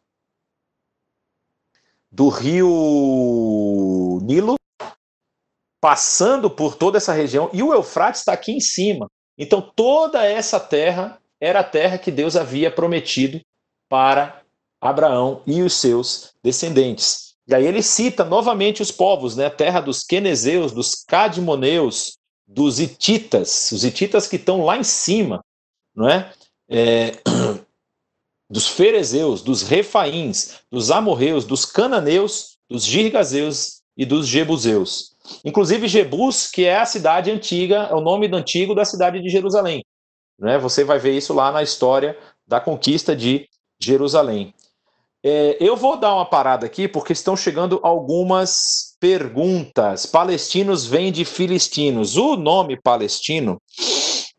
[2.11, 4.57] do rio Nilo,
[5.81, 9.07] passando por toda essa região, e o Eufrates está aqui em cima.
[9.39, 13.41] Então, toda essa terra era a terra que Deus havia prometido
[13.89, 14.43] para
[14.81, 17.35] Abraão e os seus descendentes.
[17.49, 19.47] E aí ele cita novamente os povos, né?
[19.47, 25.43] A terra dos quenezeus, dos cadmoneus, dos hititas, os hititas que estão lá em cima,
[25.95, 26.33] não é?
[26.69, 27.13] é
[28.51, 35.15] dos ferezeus, dos refaíns, dos amorreus, dos cananeus, dos girgazeus e dos jebuseus.
[35.45, 39.85] Inclusive Jebus, que é a cidade antiga, é o nome antigo da cidade de Jerusalém.
[40.39, 40.59] Né?
[40.59, 43.49] Você vai ver isso lá na história da conquista de
[43.81, 44.53] Jerusalém.
[45.23, 50.07] É, eu vou dar uma parada aqui porque estão chegando algumas perguntas.
[50.07, 52.17] Palestinos vêm de filistinos.
[52.17, 53.61] O nome palestino,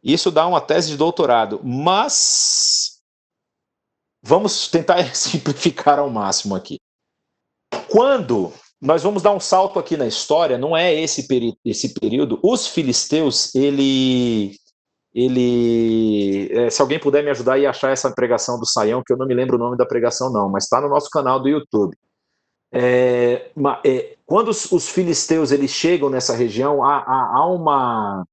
[0.03, 2.80] isso dá uma tese de doutorado, mas
[4.22, 6.78] vamos tentar simplificar ao máximo aqui.
[7.89, 11.28] Quando nós vamos dar um salto aqui na história, não é esse,
[11.63, 14.55] esse período, os filisteus, ele
[15.13, 16.49] ele.
[16.51, 19.28] É, se alguém puder me ajudar e achar essa pregação do Saião, que eu não
[19.28, 21.95] me lembro o nome da pregação, não, mas está no nosso canal do YouTube.
[22.74, 23.51] É,
[23.84, 28.26] é, quando os, os, filisteus eles chegam nessa região, há, há, há, uma,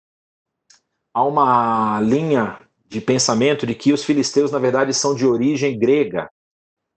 [1.13, 2.57] há uma linha
[2.89, 6.29] de pensamento de que os filisteus, na verdade, são de origem grega.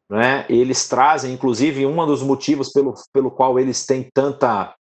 [0.10, 0.46] Né?
[0.50, 4.74] Eles trazem, inclusive, um dos motivos pelo, pelo qual eles têm tanta,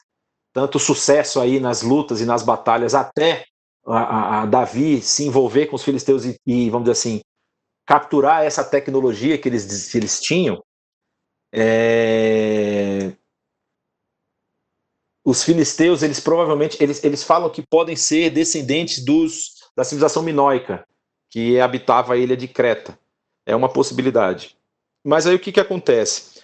[0.52, 3.44] tanto sucesso aí nas lutas e nas batalhas até
[3.86, 7.20] a, a, Davi se envolver com os filisteus e, e, vamos dizer assim,
[7.86, 10.62] capturar essa tecnologia que eles, que eles tinham,
[11.54, 13.12] é...
[15.24, 20.86] os filisteus, eles provavelmente, eles, eles falam que podem ser descendentes dos, da civilização minoica,
[21.30, 22.98] que habitava a ilha de Creta.
[23.46, 24.56] É uma possibilidade.
[25.04, 26.40] Mas aí o que, que acontece?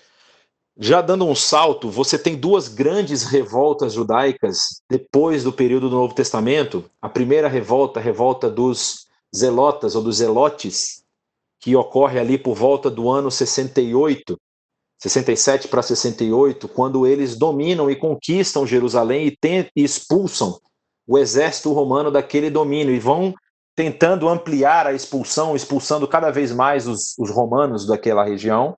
[0.76, 6.14] Já dando um salto, você tem duas grandes revoltas judaicas depois do período do Novo
[6.14, 6.85] Testamento.
[7.01, 11.05] A primeira revolta, a revolta dos zelotas ou dos zelotes,
[11.61, 14.37] que ocorre ali por volta do ano 68,
[14.99, 20.59] 67 para 68, quando eles dominam e conquistam Jerusalém e, tem, e expulsam
[21.07, 23.35] o exército romano daquele domínio e vão
[23.77, 28.77] tentando ampliar a expulsão, expulsando cada vez mais os, os romanos daquela região.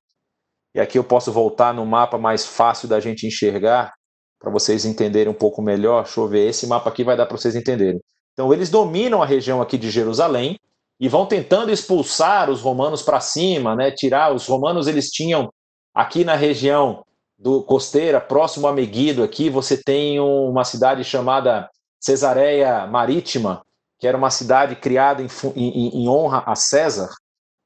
[0.74, 3.92] E aqui eu posso voltar no mapa mais fácil da gente enxergar,
[4.38, 6.04] para vocês entenderem um pouco melhor.
[6.04, 8.00] Deixa eu ver, esse mapa aqui vai dar para vocês entenderem.
[8.32, 10.58] Então, eles dominam a região aqui de Jerusalém
[11.00, 13.90] e vão tentando expulsar os romanos para cima, né?
[13.90, 15.50] Tirar os romanos, eles tinham
[15.94, 17.02] aqui na região
[17.38, 21.68] do costeira, próximo a Meguido, aqui você tem uma cidade chamada
[22.00, 23.62] Cesareia Marítima,
[23.98, 27.08] que era uma cidade criada em, em, em honra a César.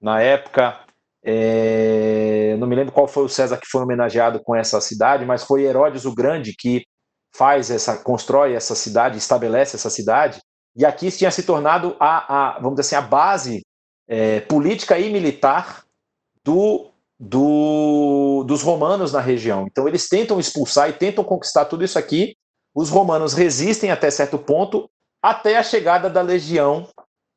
[0.01, 0.79] Na época,
[1.23, 5.45] é, não me lembro qual foi o César que foi homenageado com essa cidade, mas
[5.45, 6.85] foi Herodes o Grande que
[7.35, 10.41] faz essa, constrói essa cidade, estabelece essa cidade.
[10.77, 13.63] E aqui tinha se tornado a, a vamos dizer assim, a base
[14.09, 15.85] é, política e militar
[16.45, 19.67] do, do, dos romanos na região.
[19.71, 22.35] Então eles tentam expulsar e tentam conquistar tudo isso aqui.
[22.75, 24.89] Os romanos resistem até certo ponto,
[25.23, 26.89] até a chegada da legião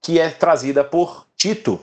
[0.01, 1.79] que é trazida por Tito,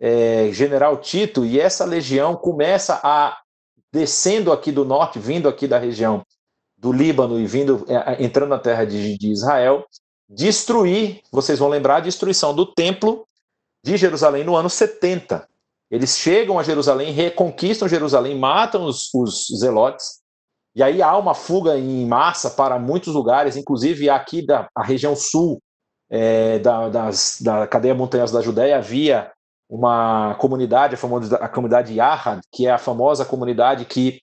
[0.00, 3.38] é, General Tito, e essa legião começa a
[3.92, 6.24] descendo aqui do norte, vindo aqui da região
[6.76, 9.86] do Líbano e vindo é, entrando na terra de, de Israel,
[10.28, 13.26] destruir, vocês vão lembrar, a destruição do templo
[13.82, 15.48] de Jerusalém no ano 70.
[15.90, 20.20] Eles chegam a Jerusalém, reconquistam Jerusalém, matam os, os zelotes,
[20.76, 25.58] e aí há uma fuga em massa para muitos lugares, inclusive aqui da região sul
[26.10, 29.32] é, da, das, da cadeia montanhosa da Judéia havia
[29.70, 34.20] uma comunidade, a, famosa, a comunidade Yahad, que é a famosa comunidade que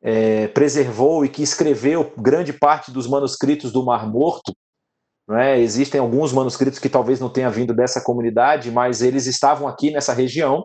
[0.00, 4.52] é, preservou e que escreveu grande parte dos manuscritos do Mar Morto.
[5.32, 5.58] É?
[5.58, 10.12] Existem alguns manuscritos que talvez não tenham vindo dessa comunidade, mas eles estavam aqui nessa
[10.12, 10.64] região.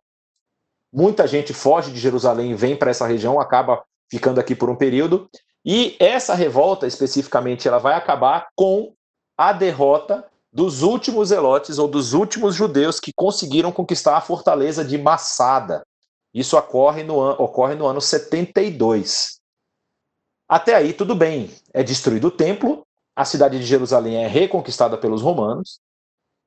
[0.93, 4.75] Muita gente foge de Jerusalém e vem para essa região, acaba ficando aqui por um
[4.75, 5.27] período.
[5.65, 8.93] E essa revolta, especificamente, ela vai acabar com
[9.35, 14.99] a derrota dos últimos zelotes ou dos últimos judeus que conseguiram conquistar a fortaleza de
[14.99, 15.83] Massada.
[16.31, 19.39] Isso ocorre no, ocorre no ano 72.
[20.47, 21.49] Até aí, tudo bem.
[21.73, 22.85] É destruído o templo,
[23.15, 25.79] a cidade de Jerusalém é reconquistada pelos romanos,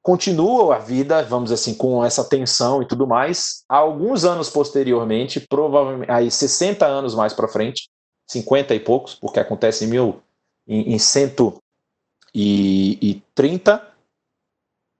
[0.06, 3.64] continua a vida, vamos assim, com essa tensão e tudo mais.
[3.68, 7.90] Alguns anos posteriormente, provavelmente, aí 60 anos mais para frente,
[8.30, 10.22] 50 e poucos, porque acontece em, mil,
[10.64, 11.60] em, em 130,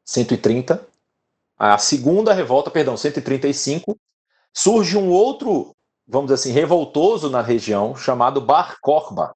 [0.04, 0.88] 130,
[1.56, 3.96] a segunda revolta, perdão, 135,
[4.52, 5.70] surge um outro,
[6.04, 9.35] vamos dizer assim, revoltoso na região, chamado Bar Korba,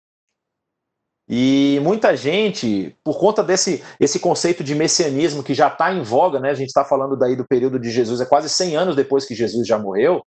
[1.32, 6.40] e muita gente, por conta desse esse conceito de messianismo que já está em voga,
[6.40, 6.50] né?
[6.50, 9.32] A gente está falando daí do período de Jesus, é quase 100 anos depois que
[9.32, 10.24] Jesus já morreu,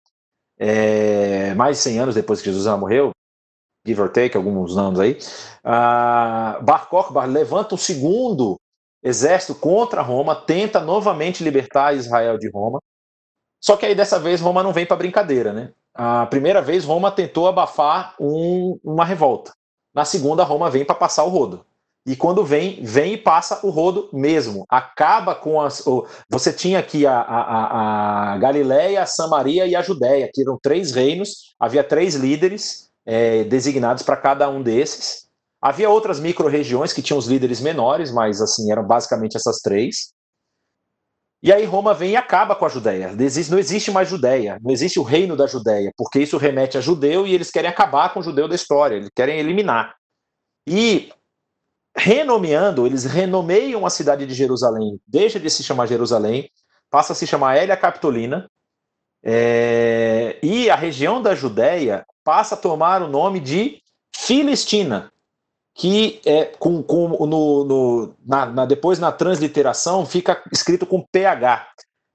[0.60, 3.12] é, mais de 100 anos depois que Jesus já morreu,
[3.88, 5.18] give or take, alguns anos aí.
[5.64, 8.60] Uh, Bar Kokhba levanta o segundo
[9.02, 12.78] exército contra Roma, tenta novamente libertar Israel de Roma.
[13.64, 15.72] Só que aí dessa vez Roma não vem para brincadeira, né?
[15.94, 19.54] A primeira vez Roma tentou abafar um, uma revolta.
[20.00, 21.66] Na segunda, Roma vem para passar o rodo.
[22.06, 24.64] E quando vem, vem e passa o rodo mesmo.
[24.70, 25.86] Acaba com as.
[25.86, 30.58] O, você tinha aqui a, a, a Galileia, a Samaria e a Judéia, que eram
[30.64, 35.28] três reinos, havia três líderes é, designados para cada um desses.
[35.62, 40.14] Havia outras micro-regiões que tinham os líderes menores, mas assim, eram basicamente essas três.
[41.42, 43.16] E aí Roma vem e acaba com a Judéia.
[43.16, 47.26] Não existe mais Judéia, não existe o reino da Judéia, porque isso remete a judeu
[47.26, 49.96] e eles querem acabar com o judeu da história, eles querem eliminar.
[50.68, 51.12] E
[51.96, 56.50] renomeando, eles renomeiam a cidade de Jerusalém, deixa de se chamar Jerusalém,
[56.90, 58.50] passa a se chamar Hélia Capitolina,
[59.24, 63.82] é, e a região da Judéia passa a tomar o nome de
[64.16, 65.12] Filistina,
[65.80, 71.70] que é com, com no, no na, na, depois na transliteração fica escrito com PH.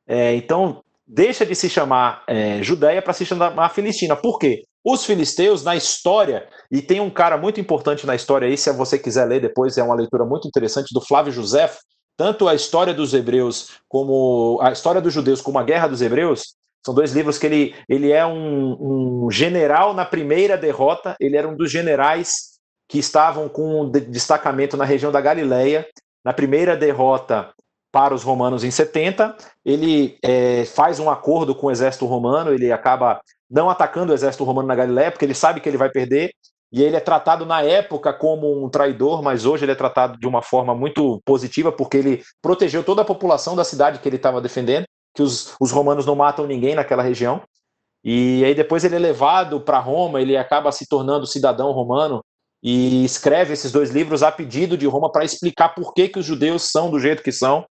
[0.07, 4.15] É, então deixa de se chamar é, Judéia para se chamar Filistina.
[4.15, 4.65] Por quê?
[4.85, 8.99] Os filisteus, na história, e tem um cara muito importante na história aí, se você
[8.99, 11.71] quiser ler depois, é uma leitura muito interessante, do Flávio José,
[12.19, 16.55] tanto a história dos hebreus, como a história dos judeus, como a guerra dos hebreus,
[16.85, 21.49] são dois livros que ele, ele é um, um general na primeira derrota, ele era
[21.49, 22.54] um dos generais
[22.89, 25.87] que estavam com um destacamento na região da Galileia.
[26.25, 27.53] Na primeira derrota
[27.93, 32.73] para os romanos em 70, ele é, faz um acordo com o exército romano, ele
[32.73, 36.33] acaba não atacando o exército romano na Galileia, porque ele sabe que ele vai perder,
[36.73, 40.27] e ele é tratado na época como um traidor, mas hoje ele é tratado de
[40.27, 44.41] uma forma muito positiva, porque ele protegeu toda a população da cidade que ele estava
[44.41, 47.43] defendendo, que os, os romanos não matam ninguém naquela região.
[48.03, 52.25] E aí depois ele é levado para Roma, ele acaba se tornando cidadão romano,
[52.65, 56.25] e escreve esses dois livros a pedido de Roma para explicar por que, que os
[56.25, 57.67] judeus são do jeito que são.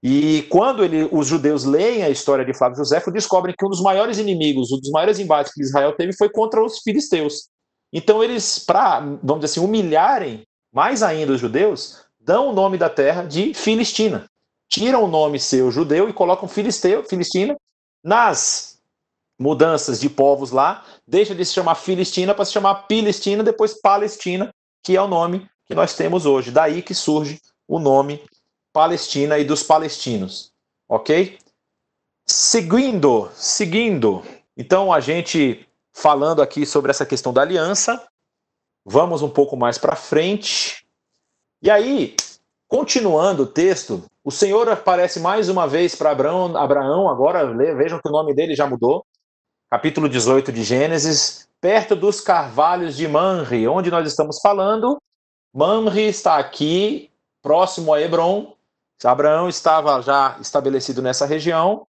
[0.00, 3.82] E quando ele, os judeus leem a história de Flávio José, descobrem que um dos
[3.82, 7.48] maiores inimigos, um dos maiores embates que Israel teve foi contra os filisteus.
[7.92, 12.88] Então eles, para, vamos dizer assim, humilharem mais ainda os judeus, dão o nome da
[12.88, 14.28] terra de Filistina.
[14.68, 17.56] Tiram o nome seu judeu e colocam Filisteu, Filistina
[18.04, 18.78] nas
[19.38, 24.52] mudanças de povos lá, deixa de se chamar Filistina para se chamar Pilistina, depois Palestina,
[24.82, 26.50] que é o nome que nós temos hoje.
[26.50, 28.22] Daí que surge o nome
[28.72, 30.52] Palestina e dos palestinos.
[30.88, 31.38] Ok?
[32.26, 34.22] Seguindo, seguindo.
[34.56, 38.02] Então a gente falando aqui sobre essa questão da aliança,
[38.84, 40.86] vamos um pouco mais para frente.
[41.60, 42.16] E aí,
[42.66, 48.08] continuando o texto, o Senhor aparece mais uma vez para Abraão, Abraão, agora vejam que
[48.08, 49.04] o nome dele já mudou
[49.72, 54.98] capítulo 18 de Gênesis, perto dos carvalhos de Manre, onde nós estamos falando.
[55.50, 57.10] Manre está aqui,
[57.40, 58.54] próximo a Hebron.
[59.02, 61.86] Abraão estava já estabelecido nessa região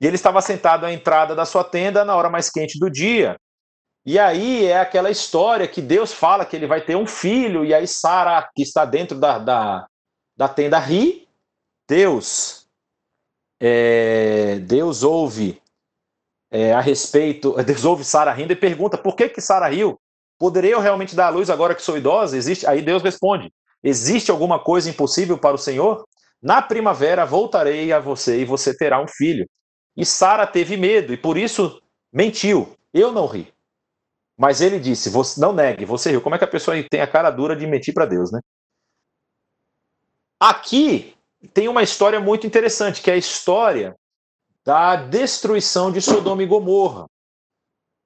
[0.00, 3.34] e ele estava sentado à entrada da sua tenda na hora mais quente do dia.
[4.06, 7.74] E aí é aquela história que Deus fala que ele vai ter um filho, e
[7.74, 9.86] aí Sara, que está dentro da, da,
[10.36, 11.26] da tenda, ri.
[11.88, 12.68] Deus,
[13.60, 15.60] é, Deus ouve
[16.54, 19.98] é, a respeito, Deus ouve Sara rindo e pergunta por que que Sara riu?
[20.38, 22.36] Poderei eu realmente dar a luz agora que sou idosa?
[22.36, 22.64] Existe?
[22.64, 23.52] Aí Deus responde:
[23.82, 26.06] Existe alguma coisa impossível para o Senhor?
[26.40, 29.48] Na primavera voltarei a você e você terá um filho.
[29.96, 31.82] E Sara teve medo e por isso
[32.12, 32.76] mentiu.
[32.92, 33.52] Eu não ri.
[34.38, 36.20] Mas ele disse: você não negue, você riu.
[36.20, 38.38] Como é que a pessoa tem a cara dura de mentir para Deus, né?
[40.38, 41.14] Aqui
[41.52, 43.96] tem uma história muito interessante, que é a história
[44.64, 47.06] da destruição de Sodoma e Gomorra.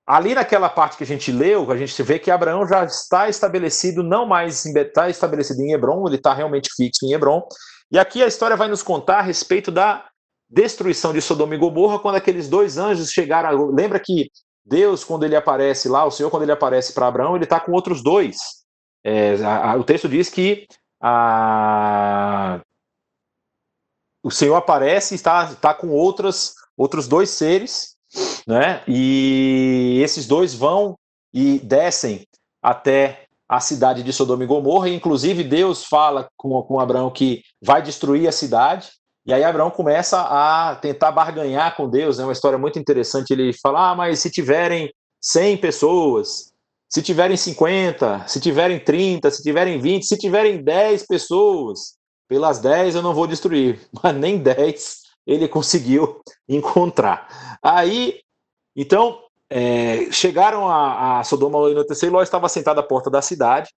[0.06, 4.02] Ali naquela parte que a gente leu, a gente vê que Abraão já está estabelecido,
[4.02, 7.46] não mais está estabelecido em Hebron, ele está realmente fixo em Hebron,
[7.92, 10.06] E aqui a história vai nos contar a respeito da
[10.48, 13.66] destruição de Sodoma e Gomorra, quando aqueles dois anjos chegaram.
[13.66, 14.30] Lembra que
[14.64, 17.72] Deus, quando ele aparece lá, o Senhor, quando ele aparece para Abraão, ele está com
[17.72, 18.36] outros dois.
[19.04, 20.66] É, a, a, o texto diz que
[21.02, 22.60] a,
[24.28, 27.96] o Senhor aparece e está, está com outras, outros dois seres,
[28.46, 28.82] né?
[28.86, 30.98] E esses dois vão
[31.32, 32.26] e descem
[32.62, 37.42] até a cidade de Sodoma e Gomorra, e inclusive Deus fala com, com Abraão que
[37.64, 38.90] vai destruir a cidade,
[39.24, 42.26] e aí Abraão começa a tentar barganhar com Deus, é né?
[42.26, 46.52] uma história muito interessante, ele fala, ah, mas se tiverem 100 pessoas,
[46.86, 51.97] se tiverem 50, se tiverem 30, se tiverem 20, se tiverem 10 pessoas,
[52.28, 57.58] pelas 10 eu não vou destruir, mas nem 10 ele conseguiu encontrar.
[57.62, 58.20] Aí,
[58.76, 59.20] então,
[59.50, 63.70] é, chegaram a, a Sodoma e anoitecer, Ló estava sentado à porta da cidade.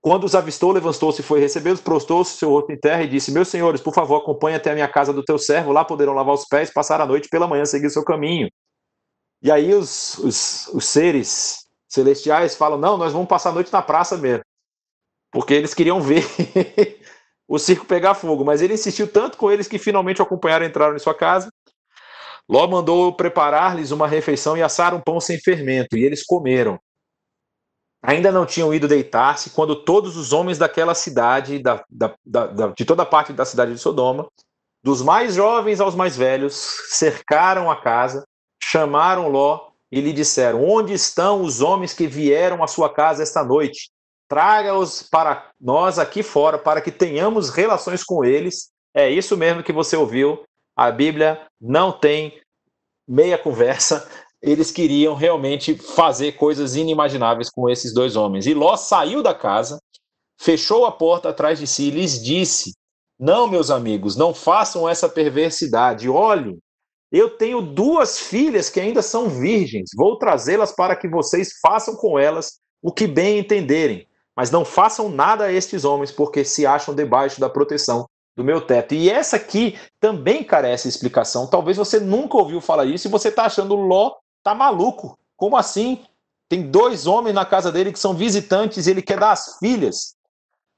[0.00, 3.48] Quando os avistou, levantou-se e foi recebê-los, prostou-se seu rosto em terra e disse: Meus
[3.48, 6.44] senhores, por favor, acompanhe até a minha casa do teu servo, lá poderão lavar os
[6.44, 8.48] pés, passar a noite pela manhã seguir seu caminho.
[9.42, 13.82] E aí os, os, os seres celestiais falam: Não, nós vamos passar a noite na
[13.82, 14.44] praça mesmo.
[15.32, 16.24] Porque eles queriam ver
[17.48, 18.44] o circo pegar fogo.
[18.44, 21.50] Mas ele insistiu tanto com eles que finalmente o acompanharam e entraram em sua casa.
[22.48, 26.78] Ló mandou preparar-lhes uma refeição e assar um pão sem fermento, e eles comeram.
[28.02, 32.84] Ainda não tinham ido deitar-se quando todos os homens daquela cidade, da, da, da, de
[32.84, 34.30] toda a parte da cidade de Sodoma,
[34.82, 36.54] dos mais jovens aos mais velhos,
[36.90, 38.24] cercaram a casa,
[38.62, 43.44] chamaram Ló e lhe disseram: Onde estão os homens que vieram à sua casa esta
[43.44, 43.90] noite?
[44.28, 48.70] Traga-os para nós aqui fora, para que tenhamos relações com eles.
[48.94, 50.44] É isso mesmo que você ouviu.
[50.76, 52.38] A Bíblia não tem
[53.06, 54.08] meia conversa.
[54.40, 58.46] Eles queriam realmente fazer coisas inimagináveis com esses dois homens.
[58.46, 59.80] E Ló saiu da casa,
[60.38, 62.74] fechou a porta atrás de si e lhes disse:
[63.18, 66.08] Não, meus amigos, não façam essa perversidade.
[66.08, 66.58] Olhem,
[67.10, 69.90] eu tenho duas filhas que ainda são virgens.
[69.96, 74.06] Vou trazê-las para que vocês façam com elas o que bem entenderem.
[74.38, 78.60] Mas não façam nada a estes homens, porque se acham debaixo da proteção do meu
[78.60, 78.94] teto.
[78.94, 81.48] E essa aqui também carece de explicação.
[81.48, 84.14] Talvez você nunca ouviu falar isso e você está achando Ló
[84.44, 85.18] tá maluco.
[85.36, 86.04] Como assim?
[86.48, 90.14] Tem dois homens na casa dele que são visitantes e ele quer dar as filhas.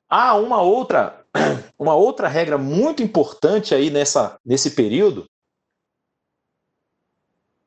[0.08, 1.22] Há uma outra,
[1.78, 5.26] uma outra regra muito importante aí nessa, nesse período,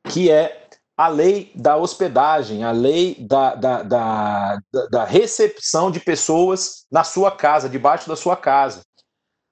[0.08, 0.63] que é
[0.96, 4.58] a lei da hospedagem, a lei da, da, da,
[4.90, 8.82] da, recepção de pessoas na sua casa, debaixo da sua casa.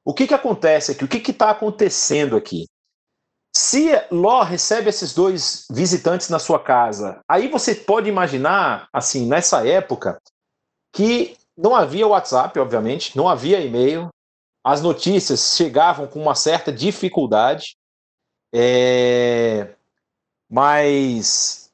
[0.05, 1.05] O que, que acontece aqui?
[1.05, 2.66] O que está acontecendo aqui?
[3.55, 9.66] Se Ló recebe esses dois visitantes na sua casa, aí você pode imaginar, assim, nessa
[9.66, 10.18] época,
[10.93, 14.09] que não havia WhatsApp, obviamente, não havia e-mail,
[14.64, 17.76] as notícias chegavam com uma certa dificuldade,
[18.55, 19.74] é...
[20.53, 21.70] mas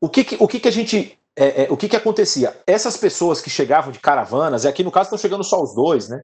[0.00, 1.18] o que, que, o que, que a gente.
[1.36, 2.58] É, é, o que, que acontecia?
[2.66, 6.08] Essas pessoas que chegavam de caravanas, e aqui no caso estão chegando só os dois,
[6.08, 6.20] né?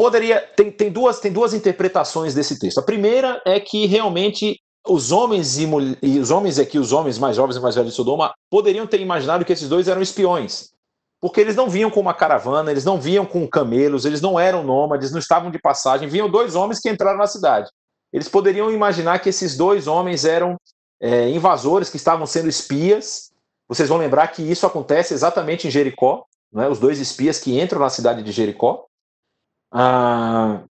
[0.00, 2.78] poderia tem, tem, duas, tem duas interpretações desse texto.
[2.78, 4.58] A primeira é que realmente
[4.88, 5.68] os homens e,
[6.02, 9.00] e os homens aqui, os homens mais jovens e mais velhos de Sodoma, poderiam ter
[9.02, 10.70] imaginado que esses dois eram espiões.
[11.20, 14.62] Porque eles não vinham com uma caravana, eles não vinham com camelos, eles não eram
[14.62, 17.70] nômades, não estavam de passagem, vinham dois homens que entraram na cidade.
[18.12, 20.56] Eles poderiam imaginar que esses dois homens eram
[21.00, 23.32] é, invasores que estavam sendo espias.
[23.68, 26.68] Vocês vão lembrar que isso acontece exatamente em Jericó, né?
[26.68, 28.86] os dois espias que entram na cidade de Jericó.
[29.72, 30.62] Ah,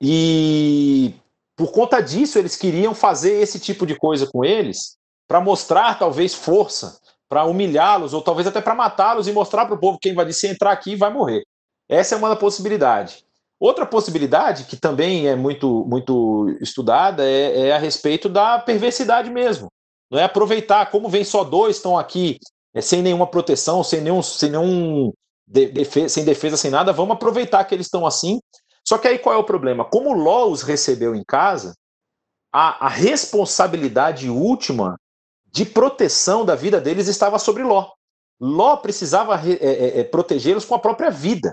[0.00, 1.14] e
[1.56, 4.96] por conta disso, eles queriam fazer esse tipo de coisa com eles
[5.28, 6.98] para mostrar talvez força,
[7.28, 10.48] para humilhá-los, ou talvez até para matá-los e mostrar para o povo quem vai se
[10.48, 11.44] entrar aqui vai morrer.
[11.88, 13.24] Essa é uma possibilidade.
[13.60, 19.68] Outra possibilidade, que também é muito, muito estudada, é, é a respeito da perversidade mesmo.
[20.10, 22.38] Não é aproveitar, como vem só dois, estão aqui
[22.74, 25.12] é, sem nenhuma proteção, sem nenhum, sem nenhum
[25.46, 28.40] de, defesa, sem defesa, sem nada, vamos aproveitar que eles estão assim.
[28.86, 29.84] Só que aí qual é o problema?
[29.84, 31.74] Como Ló os recebeu em casa,
[32.52, 34.96] a, a responsabilidade última
[35.52, 37.90] de proteção da vida deles estava sobre Ló.
[38.40, 41.52] Ló precisava é, é, é, protegê-los com a própria vida.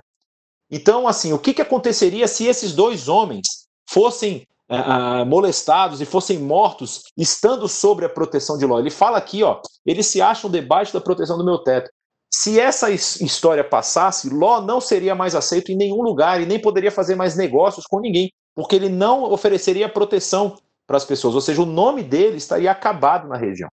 [0.69, 3.47] Então, assim, o que, que aconteceria se esses dois homens
[3.89, 8.79] fossem é, molestados e fossem mortos estando sobre a proteção de Ló?
[8.79, 11.89] Ele fala aqui, ó, eles se acham debaixo da proteção do meu teto.
[12.33, 16.91] Se essa história passasse, Ló não seria mais aceito em nenhum lugar e nem poderia
[16.91, 21.61] fazer mais negócios com ninguém, porque ele não ofereceria proteção para as pessoas, ou seja,
[21.61, 23.69] o nome dele estaria acabado na região.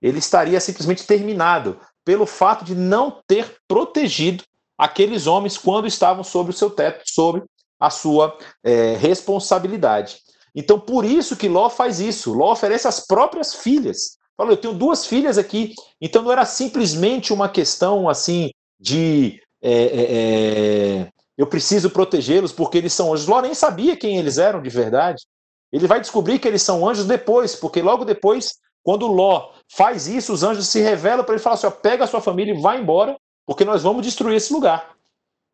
[0.00, 4.44] Ele estaria simplesmente terminado pelo fato de não ter protegido
[4.84, 7.42] aqueles homens quando estavam sobre o seu teto, sobre
[7.80, 10.18] a sua é, responsabilidade.
[10.54, 12.34] Então, por isso que Ló faz isso.
[12.34, 14.18] Ló oferece as próprias filhas.
[14.36, 15.72] Falou, eu tenho duas filhas aqui.
[16.00, 22.92] Então, não era simplesmente uma questão assim de é, é eu preciso protegê-los porque eles
[22.92, 23.26] são anjos.
[23.26, 25.24] Ló nem sabia quem eles eram de verdade.
[25.72, 30.32] Ele vai descobrir que eles são anjos depois, porque logo depois, quando Ló faz isso,
[30.32, 32.60] os anjos se revelam para ele e falam assim: ó, pega a sua família e
[32.60, 33.16] vai embora,
[33.46, 34.94] porque nós vamos destruir esse lugar.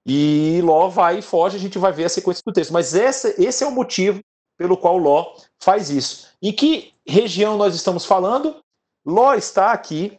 [0.06, 2.72] E Ló vai e foge, a gente vai ver a sequência do texto.
[2.72, 4.20] Mas esse, esse é o motivo
[4.56, 6.28] pelo qual Ló faz isso.
[6.42, 8.56] Em que região nós estamos falando?
[9.04, 10.18] Ló está aqui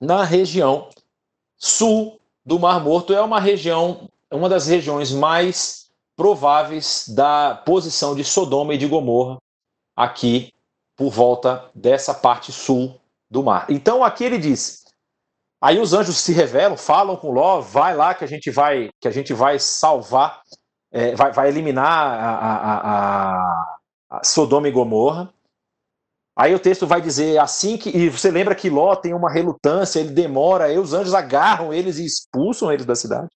[0.00, 0.88] na região
[1.56, 3.12] sul do Mar Morto.
[3.12, 9.38] É uma região, uma das regiões mais prováveis da posição de Sodoma e de Gomorra
[9.96, 10.52] aqui
[10.96, 13.00] por volta dessa parte sul
[13.30, 13.66] do mar.
[13.68, 14.81] Então aqui ele diz:
[15.62, 19.06] Aí os anjos se revelam, falam com Ló, vai lá que a gente vai, que
[19.06, 20.42] a gente vai salvar,
[20.90, 23.76] é, vai, vai, eliminar a, a, a,
[24.10, 25.32] a, Sodoma e Gomorra.
[26.36, 30.00] Aí o texto vai dizer assim que e você lembra que Ló tem uma relutância,
[30.00, 33.30] ele demora, aí os anjos agarram eles e expulsam eles da cidade.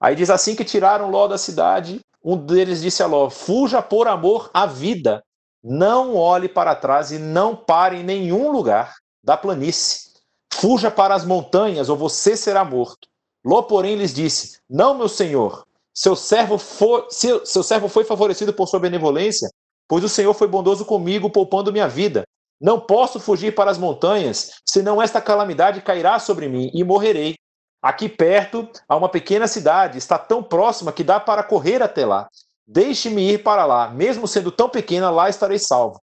[0.00, 4.08] Aí diz assim que tiraram Ló da cidade, um deles disse a Ló: "Fuja por
[4.08, 5.22] amor à vida,
[5.62, 10.11] não olhe para trás e não pare em nenhum lugar da planície."
[10.54, 13.08] Fuja para as montanhas, ou você será morto.
[13.44, 18.52] Ló, porém, lhes disse: Não, meu senhor, seu servo, foi, seu, seu servo foi favorecido
[18.52, 19.50] por sua benevolência,
[19.88, 22.24] pois o Senhor foi bondoso comigo, poupando minha vida.
[22.60, 27.34] Não posso fugir para as montanhas, senão esta calamidade cairá sobre mim e morrerei.
[27.82, 32.28] Aqui perto há uma pequena cidade, está tão próxima que dá para correr até lá.
[32.64, 36.00] Deixe-me ir para lá, mesmo sendo tão pequena, lá estarei salvo.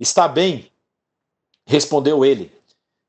[0.00, 0.72] Está bem,
[1.66, 2.57] respondeu ele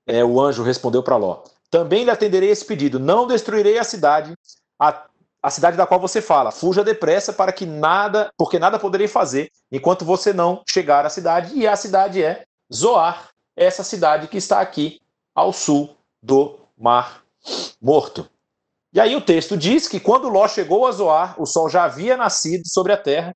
[0.09, 4.33] é, o anjo respondeu para Ló: Também lhe atenderei esse pedido, não destruirei a cidade,
[4.79, 5.05] a,
[5.41, 6.51] a cidade da qual você fala.
[6.51, 11.55] Fuja depressa para que nada, porque nada poderei fazer enquanto você não chegar à cidade.
[11.55, 12.43] E a cidade é
[12.73, 14.99] Zoar, essa cidade que está aqui
[15.35, 17.23] ao sul do Mar
[17.79, 18.27] Morto.
[18.91, 22.17] E aí o texto diz que quando Ló chegou a Zoar, o sol já havia
[22.17, 23.35] nascido sobre a terra.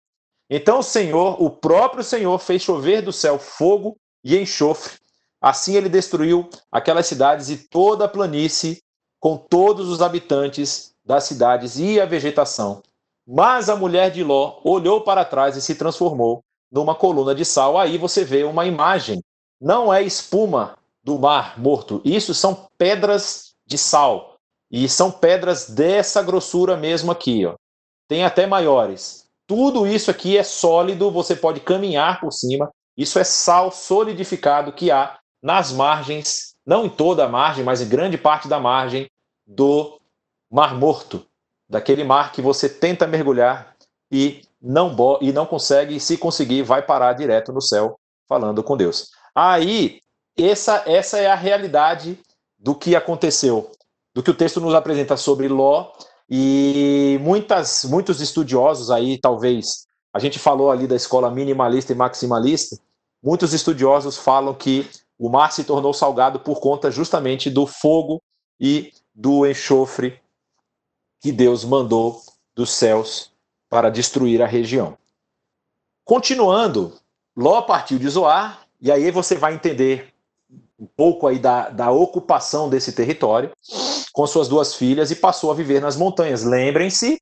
[0.49, 5.02] Então o Senhor, o próprio Senhor, fez chover do céu fogo e enxofre
[5.43, 8.81] Assim ele destruiu aquelas cidades e toda a planície,
[9.19, 12.81] com todos os habitantes das cidades e a vegetação.
[13.27, 16.41] Mas a mulher de Ló olhou para trás e se transformou
[16.71, 17.77] numa coluna de sal.
[17.77, 19.21] Aí você vê uma imagem.
[19.59, 24.37] Não é espuma do mar morto, isso são pedras de sal.
[24.71, 27.55] E são pedras dessa grossura mesmo aqui, ó.
[28.07, 29.25] Tem até maiores.
[29.45, 32.71] Tudo isso aqui é sólido, você pode caminhar por cima.
[32.97, 37.89] Isso é sal solidificado que há nas margens, não em toda a margem, mas em
[37.89, 39.09] grande parte da margem
[39.45, 39.99] do
[40.49, 41.25] Mar Morto,
[41.69, 43.75] daquele mar que você tenta mergulhar
[44.09, 48.77] e não e não consegue, e se conseguir, vai parar direto no céu falando com
[48.77, 49.09] Deus.
[49.35, 49.99] Aí,
[50.37, 52.17] essa, essa é a realidade
[52.57, 53.69] do que aconteceu,
[54.15, 55.91] do que o texto nos apresenta sobre Ló,
[56.29, 62.77] e muitas, muitos estudiosos aí, talvez, a gente falou ali da escola minimalista e maximalista,
[63.21, 64.89] muitos estudiosos falam que
[65.23, 68.21] o mar se tornou salgado por conta justamente do fogo
[68.59, 70.19] e do enxofre
[71.21, 72.21] que Deus mandou
[72.53, 73.31] dos céus
[73.69, 74.97] para destruir a região.
[76.03, 76.99] Continuando,
[77.37, 80.13] Ló partiu de Zoar, e aí você vai entender
[80.77, 83.49] um pouco aí da, da ocupação desse território
[84.11, 86.43] com suas duas filhas e passou a viver nas montanhas.
[86.43, 87.17] Lembrem-se,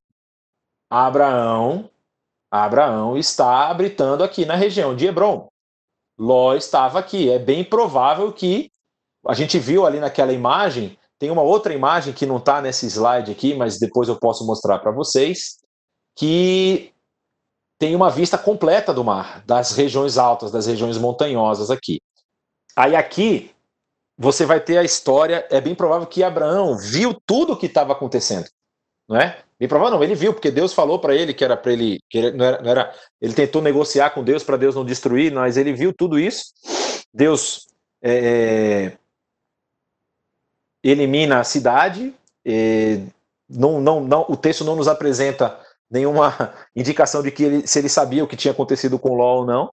[0.90, 1.88] Abraão,
[2.50, 5.51] Abraão está habitando aqui na região de Hebron.
[6.22, 7.28] Ló estava aqui.
[7.28, 8.70] É bem provável que
[9.26, 10.96] a gente viu ali naquela imagem.
[11.18, 14.78] Tem uma outra imagem que não está nesse slide aqui, mas depois eu posso mostrar
[14.78, 15.58] para vocês,
[16.16, 16.92] que
[17.76, 22.00] tem uma vista completa do mar, das regiões altas, das regiões montanhosas aqui.
[22.76, 23.50] Aí aqui
[24.16, 25.44] você vai ter a história.
[25.50, 28.48] É bem provável que Abraão viu tudo o que estava acontecendo,
[29.08, 29.42] não é?
[29.62, 32.18] Bem provável não, ele viu, porque Deus falou para ele que era para ele, que
[32.18, 35.56] ele, não, era, não era, ele tentou negociar com Deus para Deus não destruir, mas
[35.56, 36.46] ele viu tudo isso.
[37.14, 37.68] Deus
[38.02, 38.98] é, é
[40.82, 42.12] elimina a cidade,
[42.44, 43.02] é,
[43.48, 45.56] não, não, não, o texto não nos apresenta
[45.88, 49.46] nenhuma indicação de que ele, se ele sabia o que tinha acontecido com Ló ou
[49.46, 49.70] não.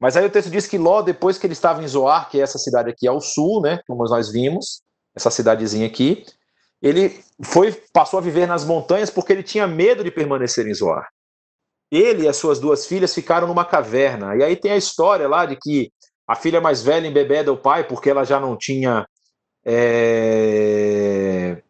[0.00, 2.42] Mas aí o texto diz que Ló, depois que ele estava em Zoar, que é
[2.42, 4.82] essa cidade aqui ao sul, né, como nós vimos,
[5.14, 6.26] essa cidadezinha aqui,
[6.80, 11.08] ele foi passou a viver nas montanhas porque ele tinha medo de permanecer em Zoar.
[11.90, 14.36] Ele e as suas duas filhas ficaram numa caverna.
[14.36, 15.90] E aí tem a história lá de que
[16.26, 19.06] a filha mais velha embebeda o pai porque ela já não tinha
[19.64, 21.62] é...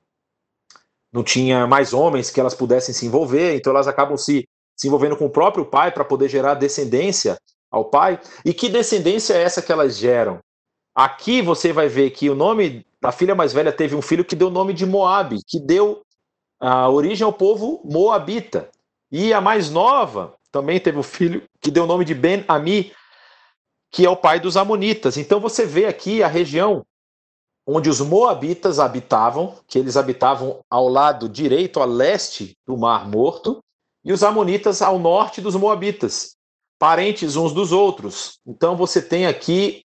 [1.12, 4.46] não tinha mais homens que elas pudessem se envolver, então elas acabam se,
[4.76, 7.38] se envolvendo com o próprio pai para poder gerar descendência
[7.70, 8.20] ao pai.
[8.44, 10.40] E que descendência é essa que elas geram?
[10.94, 14.36] Aqui você vai ver que o nome da filha mais velha teve um filho que
[14.36, 16.02] deu o nome de Moabe, que deu
[16.60, 18.68] a origem ao povo moabita.
[19.10, 22.92] E a mais nova também teve um filho que deu o nome de Ben-Ami,
[23.90, 25.16] que é o pai dos amonitas.
[25.16, 26.84] Então você vê aqui a região
[27.66, 33.62] onde os moabitas habitavam, que eles habitavam ao lado direito, a leste do Mar Morto,
[34.04, 36.34] e os amonitas ao norte dos moabitas,
[36.78, 38.38] parentes uns dos outros.
[38.46, 39.82] Então você tem aqui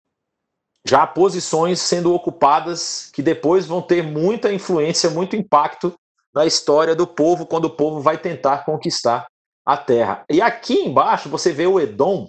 [0.86, 5.94] já posições sendo ocupadas que depois vão ter muita influência, muito impacto
[6.34, 9.26] na história do povo quando o povo vai tentar conquistar
[9.64, 10.24] a terra.
[10.30, 12.28] E aqui embaixo você vê o Edom,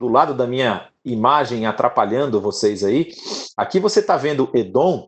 [0.00, 3.12] do lado da minha imagem atrapalhando vocês aí.
[3.56, 5.06] Aqui você está vendo Edom.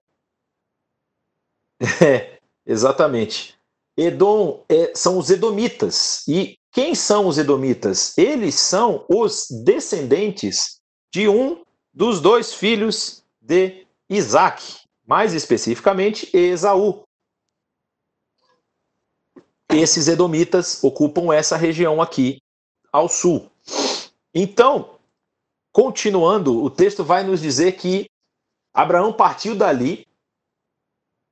[2.03, 3.55] É, exatamente.
[3.99, 6.27] Edom é, são os Edomitas.
[6.27, 8.17] E quem são os Edomitas?
[8.17, 10.81] Eles são os descendentes
[11.13, 11.63] de um
[11.97, 17.05] dos dois filhos de Isaac, mais especificamente Esaú.
[19.71, 22.43] Esses edomitas ocupam essa região aqui
[22.93, 23.51] ao sul.
[24.35, 24.99] Então,
[25.73, 28.11] continuando, o texto vai nos dizer que
[28.75, 30.07] Abraão partiu dali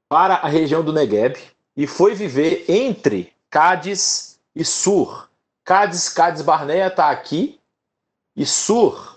[0.08, 1.36] para a região do Negueb
[1.76, 5.28] e foi viver entre Cádiz e Sur.
[5.62, 7.60] Cádiz, Cádiz Barnea está aqui
[8.34, 9.13] e Sur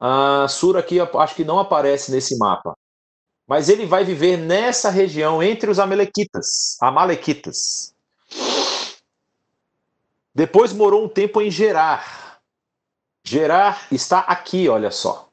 [0.00, 2.74] a Sur aqui acho que não aparece nesse mapa.
[3.46, 7.94] Mas ele vai viver nessa região entre os Amalequitas, Amalequitas.
[10.34, 12.40] Depois morou um tempo em Gerar.
[13.24, 15.28] Gerar está aqui, olha só.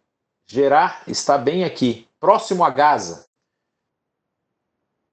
[0.45, 3.27] Gerar está bem aqui, próximo a Gaza.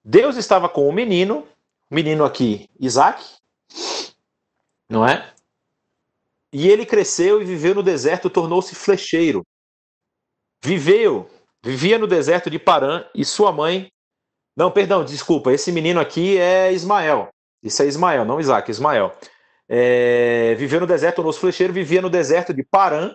[0.02, 1.46] Deus estava com o menino,
[1.90, 3.24] o menino aqui, Isaac,
[4.88, 5.33] não é?
[6.54, 9.44] E ele cresceu e viveu no deserto, tornou-se flecheiro.
[10.64, 11.28] Viveu,
[11.64, 13.88] vivia no deserto de Parã e sua mãe.
[14.56, 17.28] Não, perdão, desculpa, esse menino aqui é Ismael.
[17.60, 19.12] Isso é Ismael, não Isaac, Ismael.
[19.68, 23.12] É, viveu no deserto, tornou-se flecheiro, vivia no deserto de Parã,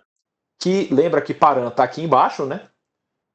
[0.59, 2.67] que lembra que Parã está aqui embaixo, né?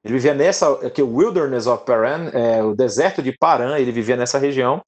[0.05, 4.19] Ele vivia nessa, aqui o Wilderness of Paran, é, o deserto de Parã, ele vivia
[4.19, 4.83] nessa região.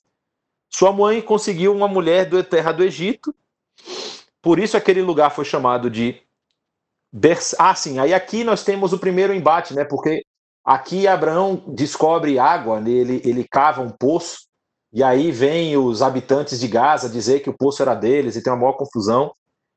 [0.70, 3.34] Sua mãe conseguiu uma mulher da terra do Egito,
[4.46, 6.22] por isso aquele lugar foi chamado de
[7.58, 9.84] Ah, sim, aí aqui nós temos o primeiro embate, né?
[9.84, 10.24] Porque
[10.64, 12.88] aqui Abraão descobre água, né?
[12.88, 14.46] ele, ele cava um poço,
[14.92, 18.52] e aí vem os habitantes de Gaza dizer que o poço era deles, e tem
[18.52, 19.34] uma maior confusão.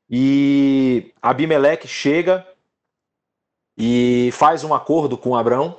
[0.08, 2.46] E Abimeleque chega
[3.76, 5.76] e faz um acordo com Abraão,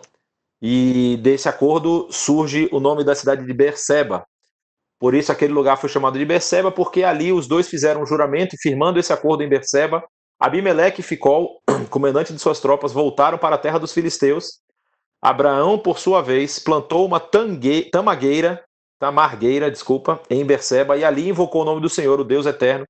[0.61, 4.27] e desse acordo surge o nome da cidade de Berseba,
[5.02, 8.54] por isso aquele lugar foi chamado de Berseba, porque ali os dois fizeram um juramento
[8.54, 10.04] e firmando esse acordo em Berseba,
[10.39, 14.60] Abimeleque e Ficol, comandante de suas tropas, voltaram para a terra dos filisteus.
[15.20, 18.64] Abraão, por sua vez, plantou uma tangue, tamagueira,
[18.99, 22.86] tamargueira, desculpa, em Berseba, e ali invocou o nome do Senhor, o Deus eterno,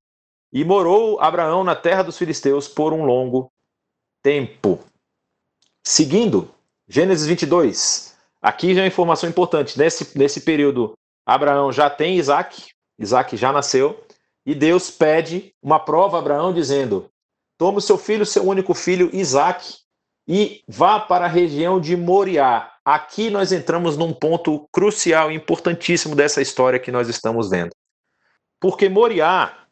[0.51, 3.49] e morou Abraão na terra dos filisteus por um longo
[4.21, 4.79] tempo.
[5.81, 6.53] Seguindo,
[6.89, 8.17] Gênesis 22.
[8.41, 9.79] Aqui já é informação importante.
[9.79, 10.93] Nesse, nesse período
[11.25, 14.03] Abraão já tem Isaac, Isaac já nasceu,
[14.45, 17.09] e Deus pede uma prova a Abraão, dizendo:
[17.57, 19.77] Toma o seu filho, seu único filho, Isaac,
[20.27, 22.71] e vá para a região de Moriá.
[22.83, 27.71] Aqui nós entramos num ponto crucial e importantíssimo dessa história que nós estamos vendo.
[28.59, 29.67] Porque Moriá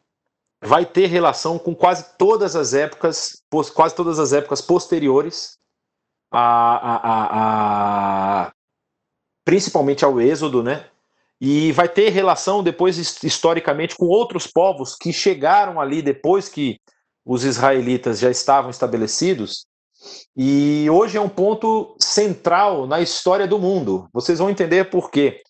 [0.62, 3.42] vai ter relação com quase todas as épocas,
[3.74, 5.58] quase todas as épocas posteriores
[6.30, 8.52] a, a, a, a
[9.44, 10.89] principalmente ao Êxodo, né?
[11.40, 16.78] E vai ter relação depois historicamente com outros povos que chegaram ali depois que
[17.24, 19.64] os israelitas já estavam estabelecidos.
[20.36, 24.08] E hoje é um ponto central na história do mundo.
[24.12, 25.42] Vocês vão entender por quê.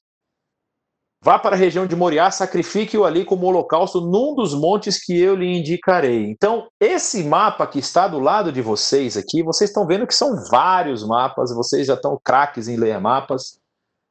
[1.22, 5.36] Vá para a região de Moriá, sacrifique-o ali como holocausto num dos montes que eu
[5.36, 6.24] lhe indicarei.
[6.24, 10.34] Então, esse mapa que está do lado de vocês aqui, vocês estão vendo que são
[10.50, 13.59] vários mapas, vocês já estão craques em ler mapas.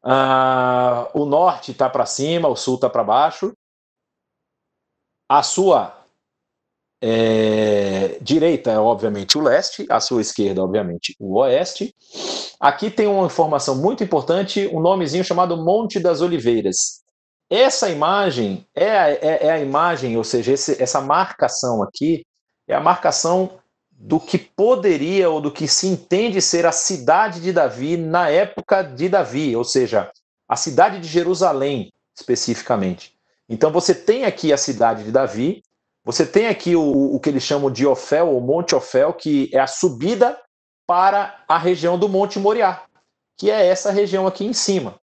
[0.03, 3.53] Uh, o norte está para cima, o sul está para baixo.
[5.27, 5.99] A sua
[7.01, 11.95] é, direita é, obviamente, o leste, a sua esquerda, obviamente, o oeste.
[12.59, 17.03] Aqui tem uma informação muito importante, um nomezinho chamado Monte das Oliveiras.
[17.49, 22.25] Essa imagem é a, é, é a imagem, ou seja, esse, essa marcação aqui
[22.67, 23.59] é a marcação
[24.01, 28.81] do que poderia ou do que se entende ser a cidade de Davi na época
[28.81, 30.09] de Davi, ou seja,
[30.47, 33.13] a cidade de Jerusalém especificamente.
[33.47, 35.61] Então você tem aqui a cidade de Davi,
[36.05, 39.59] você tem aqui o, o que eles chamam de Ofel, ou Monte Ofel, que é
[39.59, 40.39] a subida
[40.87, 42.83] para a região do Monte Moriá,
[43.37, 44.97] que é essa região aqui em cima.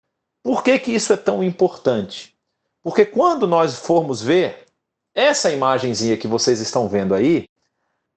[0.42, 2.36] Por que, que isso é tão importante?
[2.80, 4.66] Porque quando nós formos ver
[5.14, 7.49] essa imagenzinha que vocês estão vendo aí,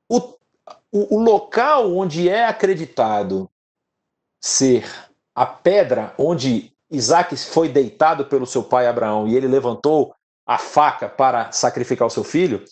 [0.10, 0.37] o,
[0.98, 3.50] o, o local onde é acreditado
[4.42, 4.86] ser
[5.36, 11.10] a pedra onde Isaac foi deitado pelo seu pai Abraão e ele levantou a faca
[11.10, 12.64] para sacrificar o seu filho,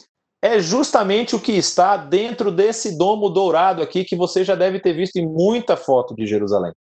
[0.41, 4.93] é justamente o que está dentro desse domo dourado aqui que você já deve ter
[4.93, 6.71] visto em muita foto de Jerusalém.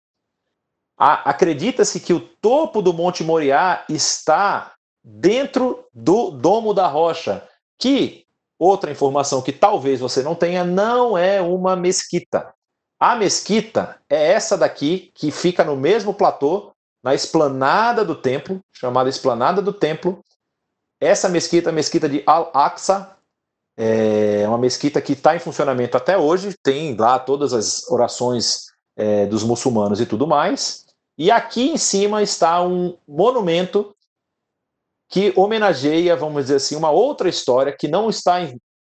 [0.97, 4.73] Acredita-se que o topo do Monte Moriá está
[5.03, 7.45] dentro do domo da rocha,
[7.77, 8.24] que
[8.57, 12.53] outra informação que talvez você não tenha, não é uma mesquita.
[12.99, 16.71] A mesquita é essa daqui que fica no mesmo platô,
[17.03, 20.23] na esplanada do templo, chamada esplanada do templo,
[20.99, 23.15] essa mesquita, a mesquita de Al-Aqsa,
[23.77, 29.25] é uma mesquita que está em funcionamento até hoje, tem lá todas as orações é,
[29.25, 30.85] dos muçulmanos e tudo mais.
[31.17, 33.94] E aqui em cima está um monumento
[35.15, 38.39] que homenageia, vamos dizer assim, uma outra história que não está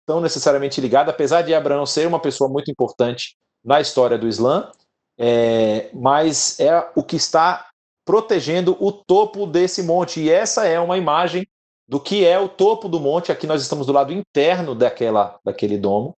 [0.05, 4.69] tão necessariamente ligada, apesar de Abraão ser uma pessoa muito importante na história do Islã,
[5.17, 7.67] é, mas é o que está
[8.05, 10.19] protegendo o topo desse monte.
[10.19, 11.47] E essa é uma imagem
[11.87, 13.31] do que é o topo do monte.
[13.31, 16.13] Aqui nós estamos do lado interno daquela, daquele domo,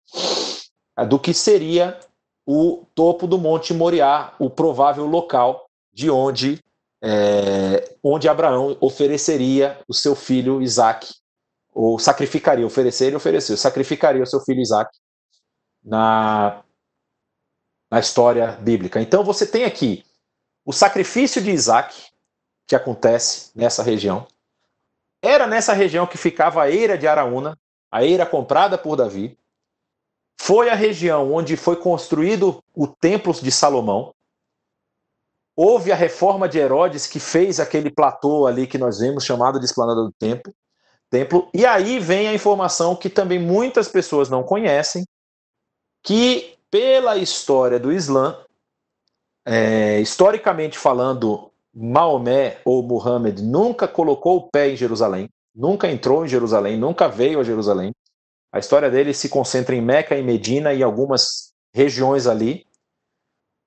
[1.07, 1.99] do que seria
[2.47, 6.60] o topo do Monte Moriá, o provável local de onde,
[7.02, 11.08] é, onde Abraão ofereceria o seu filho Isaac,
[11.74, 14.89] ou sacrificaria, oferecer e ofereceu, sacrificaria o seu filho Isaac
[15.84, 16.64] na,
[17.89, 19.02] na história bíblica.
[19.02, 20.04] Então você tem aqui
[20.66, 21.95] o sacrifício de Isaac,
[22.68, 24.28] que acontece nessa região,
[25.22, 27.58] era nessa região que ficava a eira de Araúna,
[27.91, 29.38] a eira comprada por Davi.
[30.39, 34.14] Foi a região onde foi construído o templo de Salomão.
[35.62, 39.66] Houve a reforma de Herodes que fez aquele platô ali que nós vemos chamado de
[39.66, 40.53] Esplanada do Templo.
[41.10, 41.49] Templo.
[41.53, 45.03] E aí vem a informação que também muitas pessoas não conhecem,
[46.01, 48.38] que pela história do Islã,
[49.45, 56.30] é, historicamente falando, Maomé ou Muhammad nunca colocou o pé em Jerusalém, nunca entrou em
[56.30, 57.91] Jerusalém, nunca veio a Jerusalém.
[58.49, 62.66] A história dele se concentra em Meca e Medina e algumas regiões ali.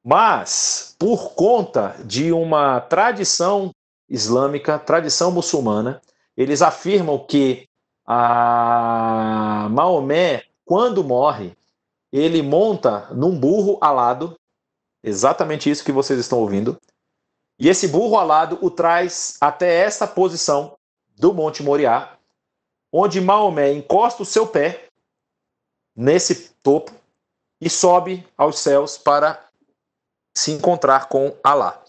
[0.05, 3.73] Mas, por conta de uma tradição
[4.09, 6.03] islâmica, tradição muçulmana,
[6.37, 7.69] eles afirmam que
[8.05, 11.57] a Maomé, quando morre,
[12.11, 14.37] ele monta num burro alado,
[15.03, 16.79] exatamente isso que vocês estão ouvindo,
[17.59, 20.77] e esse burro alado o traz até essa posição
[21.17, 22.19] do Monte Moriá,
[22.93, 24.89] onde Maomé encosta o seu pé
[25.95, 26.93] nesse topo
[27.61, 29.52] e sobe aos céus para
[30.35, 31.83] se encontrar com Alá.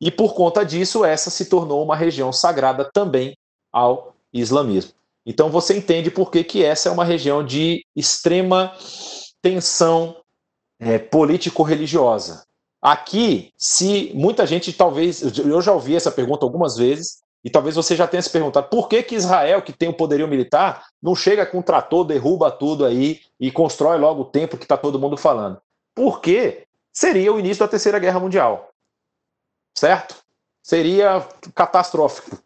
[0.00, 3.36] E por conta disso, essa se tornou uma região sagrada também
[3.72, 4.92] ao islamismo.
[5.24, 8.72] Então você entende por que, que essa é uma região de extrema
[9.42, 10.16] tensão
[10.78, 12.44] é, político-religiosa.
[12.80, 17.94] Aqui, se muita gente talvez, eu já ouvi essa pergunta algumas vezes, e talvez você
[17.96, 21.46] já tenha se perguntado por que, que Israel, que tem o poderio militar, não chega
[21.46, 25.16] com um trator, derruba tudo aí e constrói logo o templo que está todo mundo
[25.16, 25.58] falando.
[25.94, 26.65] Porque
[26.96, 28.70] seria o início da Terceira Guerra Mundial.
[29.76, 30.16] Certo?
[30.62, 32.38] Seria catastrófico.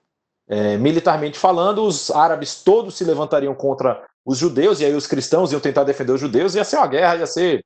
[0.49, 5.53] É, militarmente falando, os árabes todos se levantariam contra os judeus, e aí os cristãos
[5.53, 7.65] iam tentar defender os judeus, ia ser uma guerra, ia ser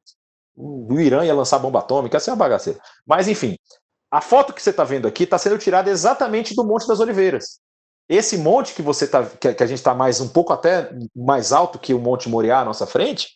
[0.55, 2.79] o Irã ia lançar bomba atômica, essa é uma bagaceira.
[3.07, 3.57] Mas, enfim,
[4.11, 7.59] a foto que você está vendo aqui está sendo tirada exatamente do Monte das Oliveiras.
[8.09, 11.79] Esse monte que você tá, que, a gente está mais um pouco até mais alto
[11.79, 13.31] que o Monte Moriá à nossa frente,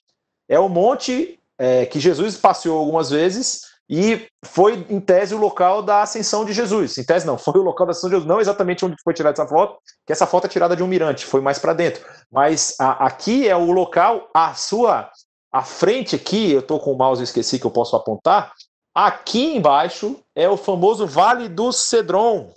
[0.46, 5.82] é o monte é, que Jesus passeou algumas vezes e foi, em tese, o local
[5.82, 6.98] da ascensão de Jesus.
[6.98, 9.40] Em tese, não, foi o local da ascensão de Jesus, não exatamente onde foi tirada
[9.40, 12.05] essa foto, que essa foto é tirada de um mirante, foi mais para dentro.
[12.30, 15.10] Mas a, aqui é o local, a sua
[15.51, 18.52] a frente aqui, eu estou com o mouse, esqueci que eu posso apontar.
[18.94, 22.52] Aqui embaixo é o famoso Vale do Cedron,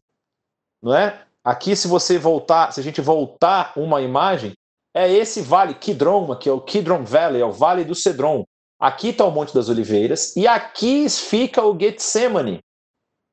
[0.82, 1.23] não é?
[1.44, 4.53] Aqui, se você voltar, se a gente voltar uma imagem,
[4.94, 8.45] é esse vale Kidron, que é o Kidron Valley, é o Vale do Cedron.
[8.82, 12.64] Aqui está o Monte das Oliveiras e aqui fica o Getsemane,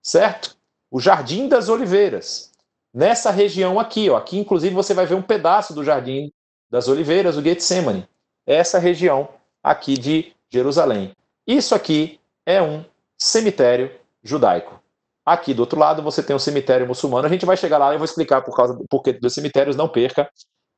[0.02, 0.54] certo?
[0.90, 2.52] O Jardim das Oliveiras.
[2.92, 6.30] Nessa região aqui, ó, aqui inclusive você vai ver um pedaço do Jardim
[6.70, 8.06] das Oliveiras, o Getsemane.
[8.46, 9.26] Essa região
[9.62, 11.12] aqui de Jerusalém.
[11.46, 12.84] Isso aqui é um
[13.16, 13.90] cemitério
[14.22, 14.78] judaico.
[15.24, 17.26] Aqui do outro lado você tem um cemitério muçulmano.
[17.26, 19.76] A gente vai chegar lá e eu vou explicar por causa do porquê dos cemitérios,
[19.76, 20.30] não perca.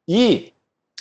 [0.06, 0.52] E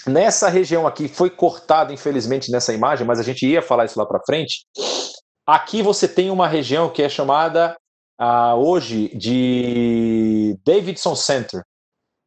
[0.05, 4.05] nessa região aqui foi cortado, infelizmente, nessa imagem, mas a gente ia falar isso lá
[4.05, 4.65] para frente.
[5.45, 7.75] Aqui você tem uma região que é chamada
[8.19, 11.63] uh, hoje de Davidson Center,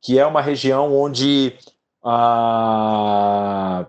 [0.02, 1.56] que é uma região onde
[2.04, 3.86] uh,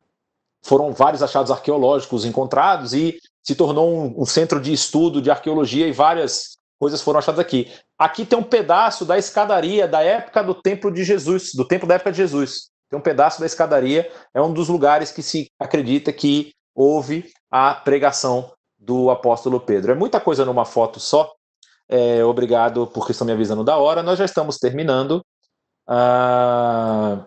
[0.64, 5.88] foram vários achados arqueológicos encontrados e se tornou um, um, centro de estudo de arqueologia
[5.88, 7.72] e várias coisas foram achadas aqui.
[7.98, 11.96] Aqui tem um pedaço da escadaria da época do templo de Jesus, do templo da
[11.96, 12.70] época de Jesus.
[12.94, 17.74] Tem um pedaço da escadaria, é um dos lugares que se acredita que houve a
[17.74, 19.94] pregação do apóstolo Pedro.
[19.94, 21.34] É muita coisa numa foto só.
[21.90, 24.04] É, obrigado porque estão me avisando da hora.
[24.04, 25.26] Nós já estamos terminando.
[25.88, 27.26] Ah,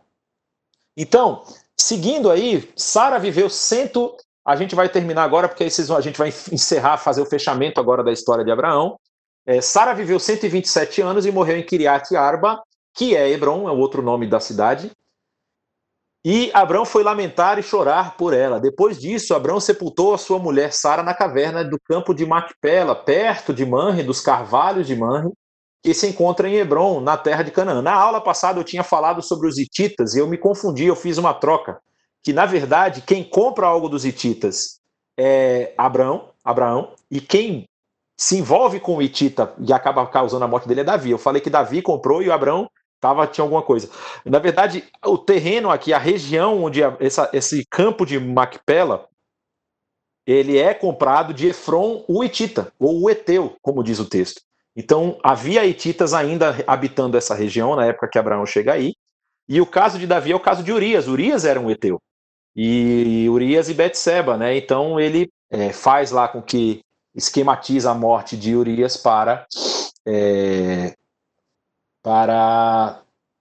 [0.97, 1.43] então,
[1.76, 4.16] seguindo aí, Sara viveu cento.
[4.47, 8.12] A gente vai terminar agora porque a gente vai encerrar, fazer o fechamento agora da
[8.12, 8.97] história de Abraão.
[9.44, 12.62] É, Sara viveu 127 anos e morreu em Kiriat Arba,
[12.94, 14.93] que é Hebron, é o outro nome da cidade.
[16.28, 18.59] E Abraão foi lamentar e chorar por ela.
[18.59, 23.55] Depois disso, Abraão sepultou a sua mulher Sara na caverna do campo de Macpela, perto
[23.55, 25.31] de Manre, dos carvalhos de Manre,
[25.85, 27.81] que se encontra em Hebron, na terra de Canaã.
[27.81, 31.16] Na aula passada eu tinha falado sobre os hititas e eu me confundi, eu fiz
[31.16, 31.78] uma troca,
[32.24, 34.81] que na verdade quem compra algo dos hititas
[35.16, 37.69] é Abraão, Abraão, e quem
[38.19, 41.12] se envolve com o hitita e acaba causando a morte dele é Davi.
[41.12, 42.69] Eu falei que Davi comprou e o Abraão
[43.07, 43.89] tava, tinha alguma coisa.
[44.24, 49.09] Na verdade, o terreno aqui, a região onde a, essa, esse campo de Macpela,
[50.27, 54.41] ele é comprado de Efron, o Etita, ou o Eteu, como diz o texto.
[54.74, 58.93] Então, havia Etitas ainda habitando essa região na época que Abraão chega aí.
[59.49, 61.07] E o caso de Davi é o caso de Urias.
[61.07, 62.01] Urias era um Eteu.
[62.55, 64.57] E Urias e Betseba, né?
[64.57, 66.81] Então ele é, faz lá com que
[67.15, 69.47] esquematiza a morte de Urias para
[70.07, 70.95] é,
[72.07, 73.01] para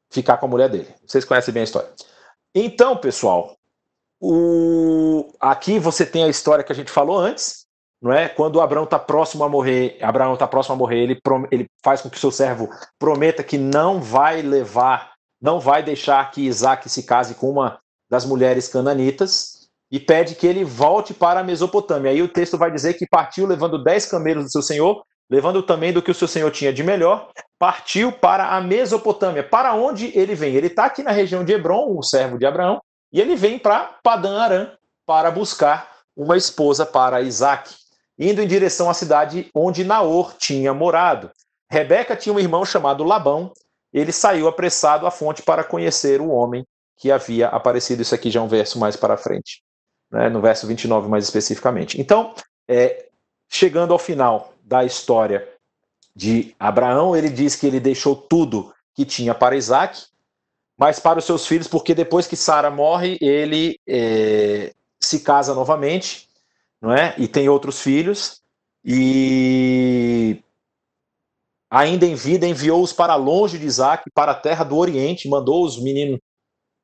[0.10, 0.88] ficar com a mulher dele.
[1.06, 1.88] Vocês conhecem bem a história.
[2.56, 3.56] Então, pessoal,
[4.20, 5.32] o...
[5.40, 7.68] aqui você tem a história que a gente falou antes,
[8.02, 8.28] não é?
[8.28, 11.46] Quando Abraão está próximo a morrer, Abraão está próximo a morrer, ele, prom...
[11.52, 12.68] ele faz com que o seu servo
[12.98, 17.80] prometa que não vai levar, não vai deixar que Isaac se case com uma
[18.10, 22.10] das mulheres cananitas e pede que ele volte para a Mesopotâmia.
[22.10, 25.92] Aí o texto vai dizer que partiu levando dez camelos do seu senhor levando também
[25.92, 29.44] do que o seu senhor tinha de melhor, partiu para a Mesopotâmia.
[29.44, 30.56] Para onde ele vem?
[30.56, 32.82] Ele está aqui na região de Hebron, o servo de Abraão,
[33.12, 34.72] e ele vem para Padã Aram
[35.06, 37.74] para buscar uma esposa para Isaac,
[38.18, 41.30] indo em direção à cidade onde Naor tinha morado.
[41.70, 43.52] Rebeca tinha um irmão chamado Labão.
[43.94, 46.66] Ele saiu apressado à fonte para conhecer o homem
[46.98, 48.02] que havia aparecido.
[48.02, 49.62] Isso aqui já é um verso mais para frente,
[50.12, 50.30] né?
[50.30, 52.00] no verso 29 mais especificamente.
[52.00, 52.34] Então,
[52.68, 53.08] é,
[53.50, 55.48] chegando ao final da história
[56.16, 60.04] de Abraão, ele diz que ele deixou tudo que tinha para Isaac,
[60.78, 66.28] mas para os seus filhos, porque depois que Sara morre, ele é, se casa novamente,
[66.82, 67.14] não é?
[67.18, 68.42] E tem outros filhos,
[68.84, 70.42] e
[71.70, 75.82] ainda em vida enviou-os para longe de Isaac, para a terra do Oriente, mandou os
[75.82, 76.20] meninos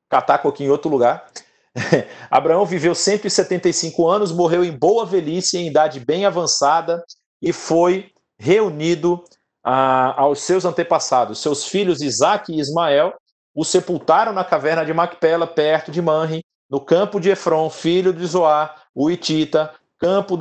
[0.08, 1.26] catar coquinho em outro lugar.
[2.30, 7.02] Abraão viveu 175 anos, morreu em boa velhice, em idade bem avançada,
[7.42, 9.22] e foi reunido
[9.64, 11.40] ah, aos seus antepassados.
[11.40, 13.12] Seus filhos Isaac e Ismael
[13.54, 18.24] o sepultaram na caverna de Macpela, perto de Manre, no campo de Efron, filho de
[18.26, 20.38] Zoar, o Itita, campo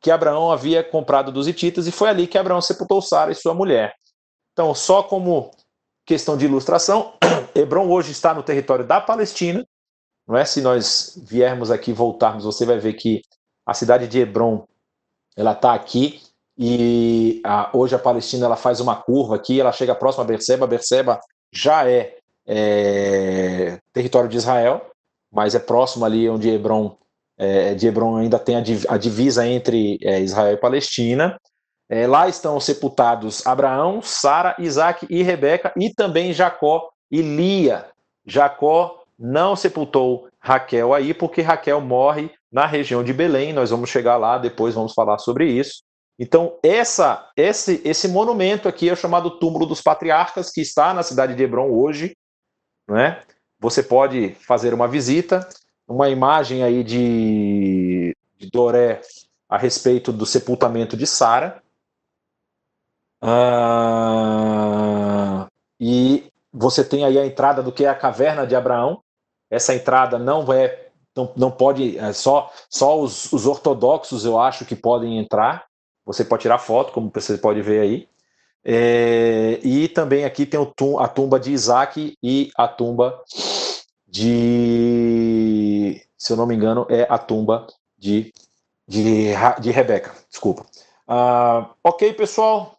[0.00, 3.52] que Abraão havia comprado dos Ititas, e foi ali que Abraão sepultou Sara e sua
[3.52, 3.94] mulher.
[4.52, 5.50] Então, só como
[6.06, 7.12] questão de ilustração,
[7.54, 9.64] Hebron hoje está no território da Palestina.
[10.26, 10.44] Não é?
[10.44, 13.20] Se nós viermos aqui voltarmos, você vai ver que
[13.66, 14.66] a cidade de Hebron
[15.36, 16.22] ela está aqui
[16.56, 20.66] e a, hoje a Palestina ela faz uma curva aqui, ela chega próxima a Berseba,
[20.66, 21.20] Berseba
[21.52, 22.16] já é,
[22.46, 24.90] é, território de Israel,
[25.32, 26.96] mas é próximo ali onde Hebron,
[27.36, 31.38] é, de Hebron ainda tem a, a divisa entre é, Israel e Palestina.
[31.88, 37.86] É, lá estão sepultados Abraão, Sara, Isaac e Rebeca, e também Jacó e Lia.
[38.24, 43.52] Jacó não sepultou Raquel aí, porque Raquel morre na região de Belém.
[43.52, 45.82] Nós vamos chegar lá, depois vamos falar sobre isso.
[46.18, 51.02] Então, essa, esse, esse monumento aqui é o chamado Túmulo dos Patriarcas, que está na
[51.02, 52.16] cidade de Hebron hoje.
[52.88, 53.20] Né?
[53.58, 55.48] Você pode fazer uma visita,
[55.88, 59.00] uma imagem aí de, de Doré
[59.48, 61.60] a respeito do sepultamento de Sara.
[63.20, 64.28] Ah,
[65.80, 69.02] e você tem aí a entrada do que é a caverna de Abraão.
[69.50, 74.64] Essa entrada não é não, não pode é só só os, os ortodoxos eu acho
[74.64, 75.64] que podem entrar
[76.04, 78.08] você pode tirar foto, como você pode ver aí.
[78.64, 83.20] É, e também aqui tem tum, a tumba de Isaac e a tumba
[84.06, 86.00] de.
[86.16, 87.66] Se eu não me engano, é a tumba
[87.98, 88.32] de,
[88.88, 90.14] de, de Rebeca.
[90.30, 90.64] Desculpa.
[91.06, 92.73] Uh, ok, pessoal.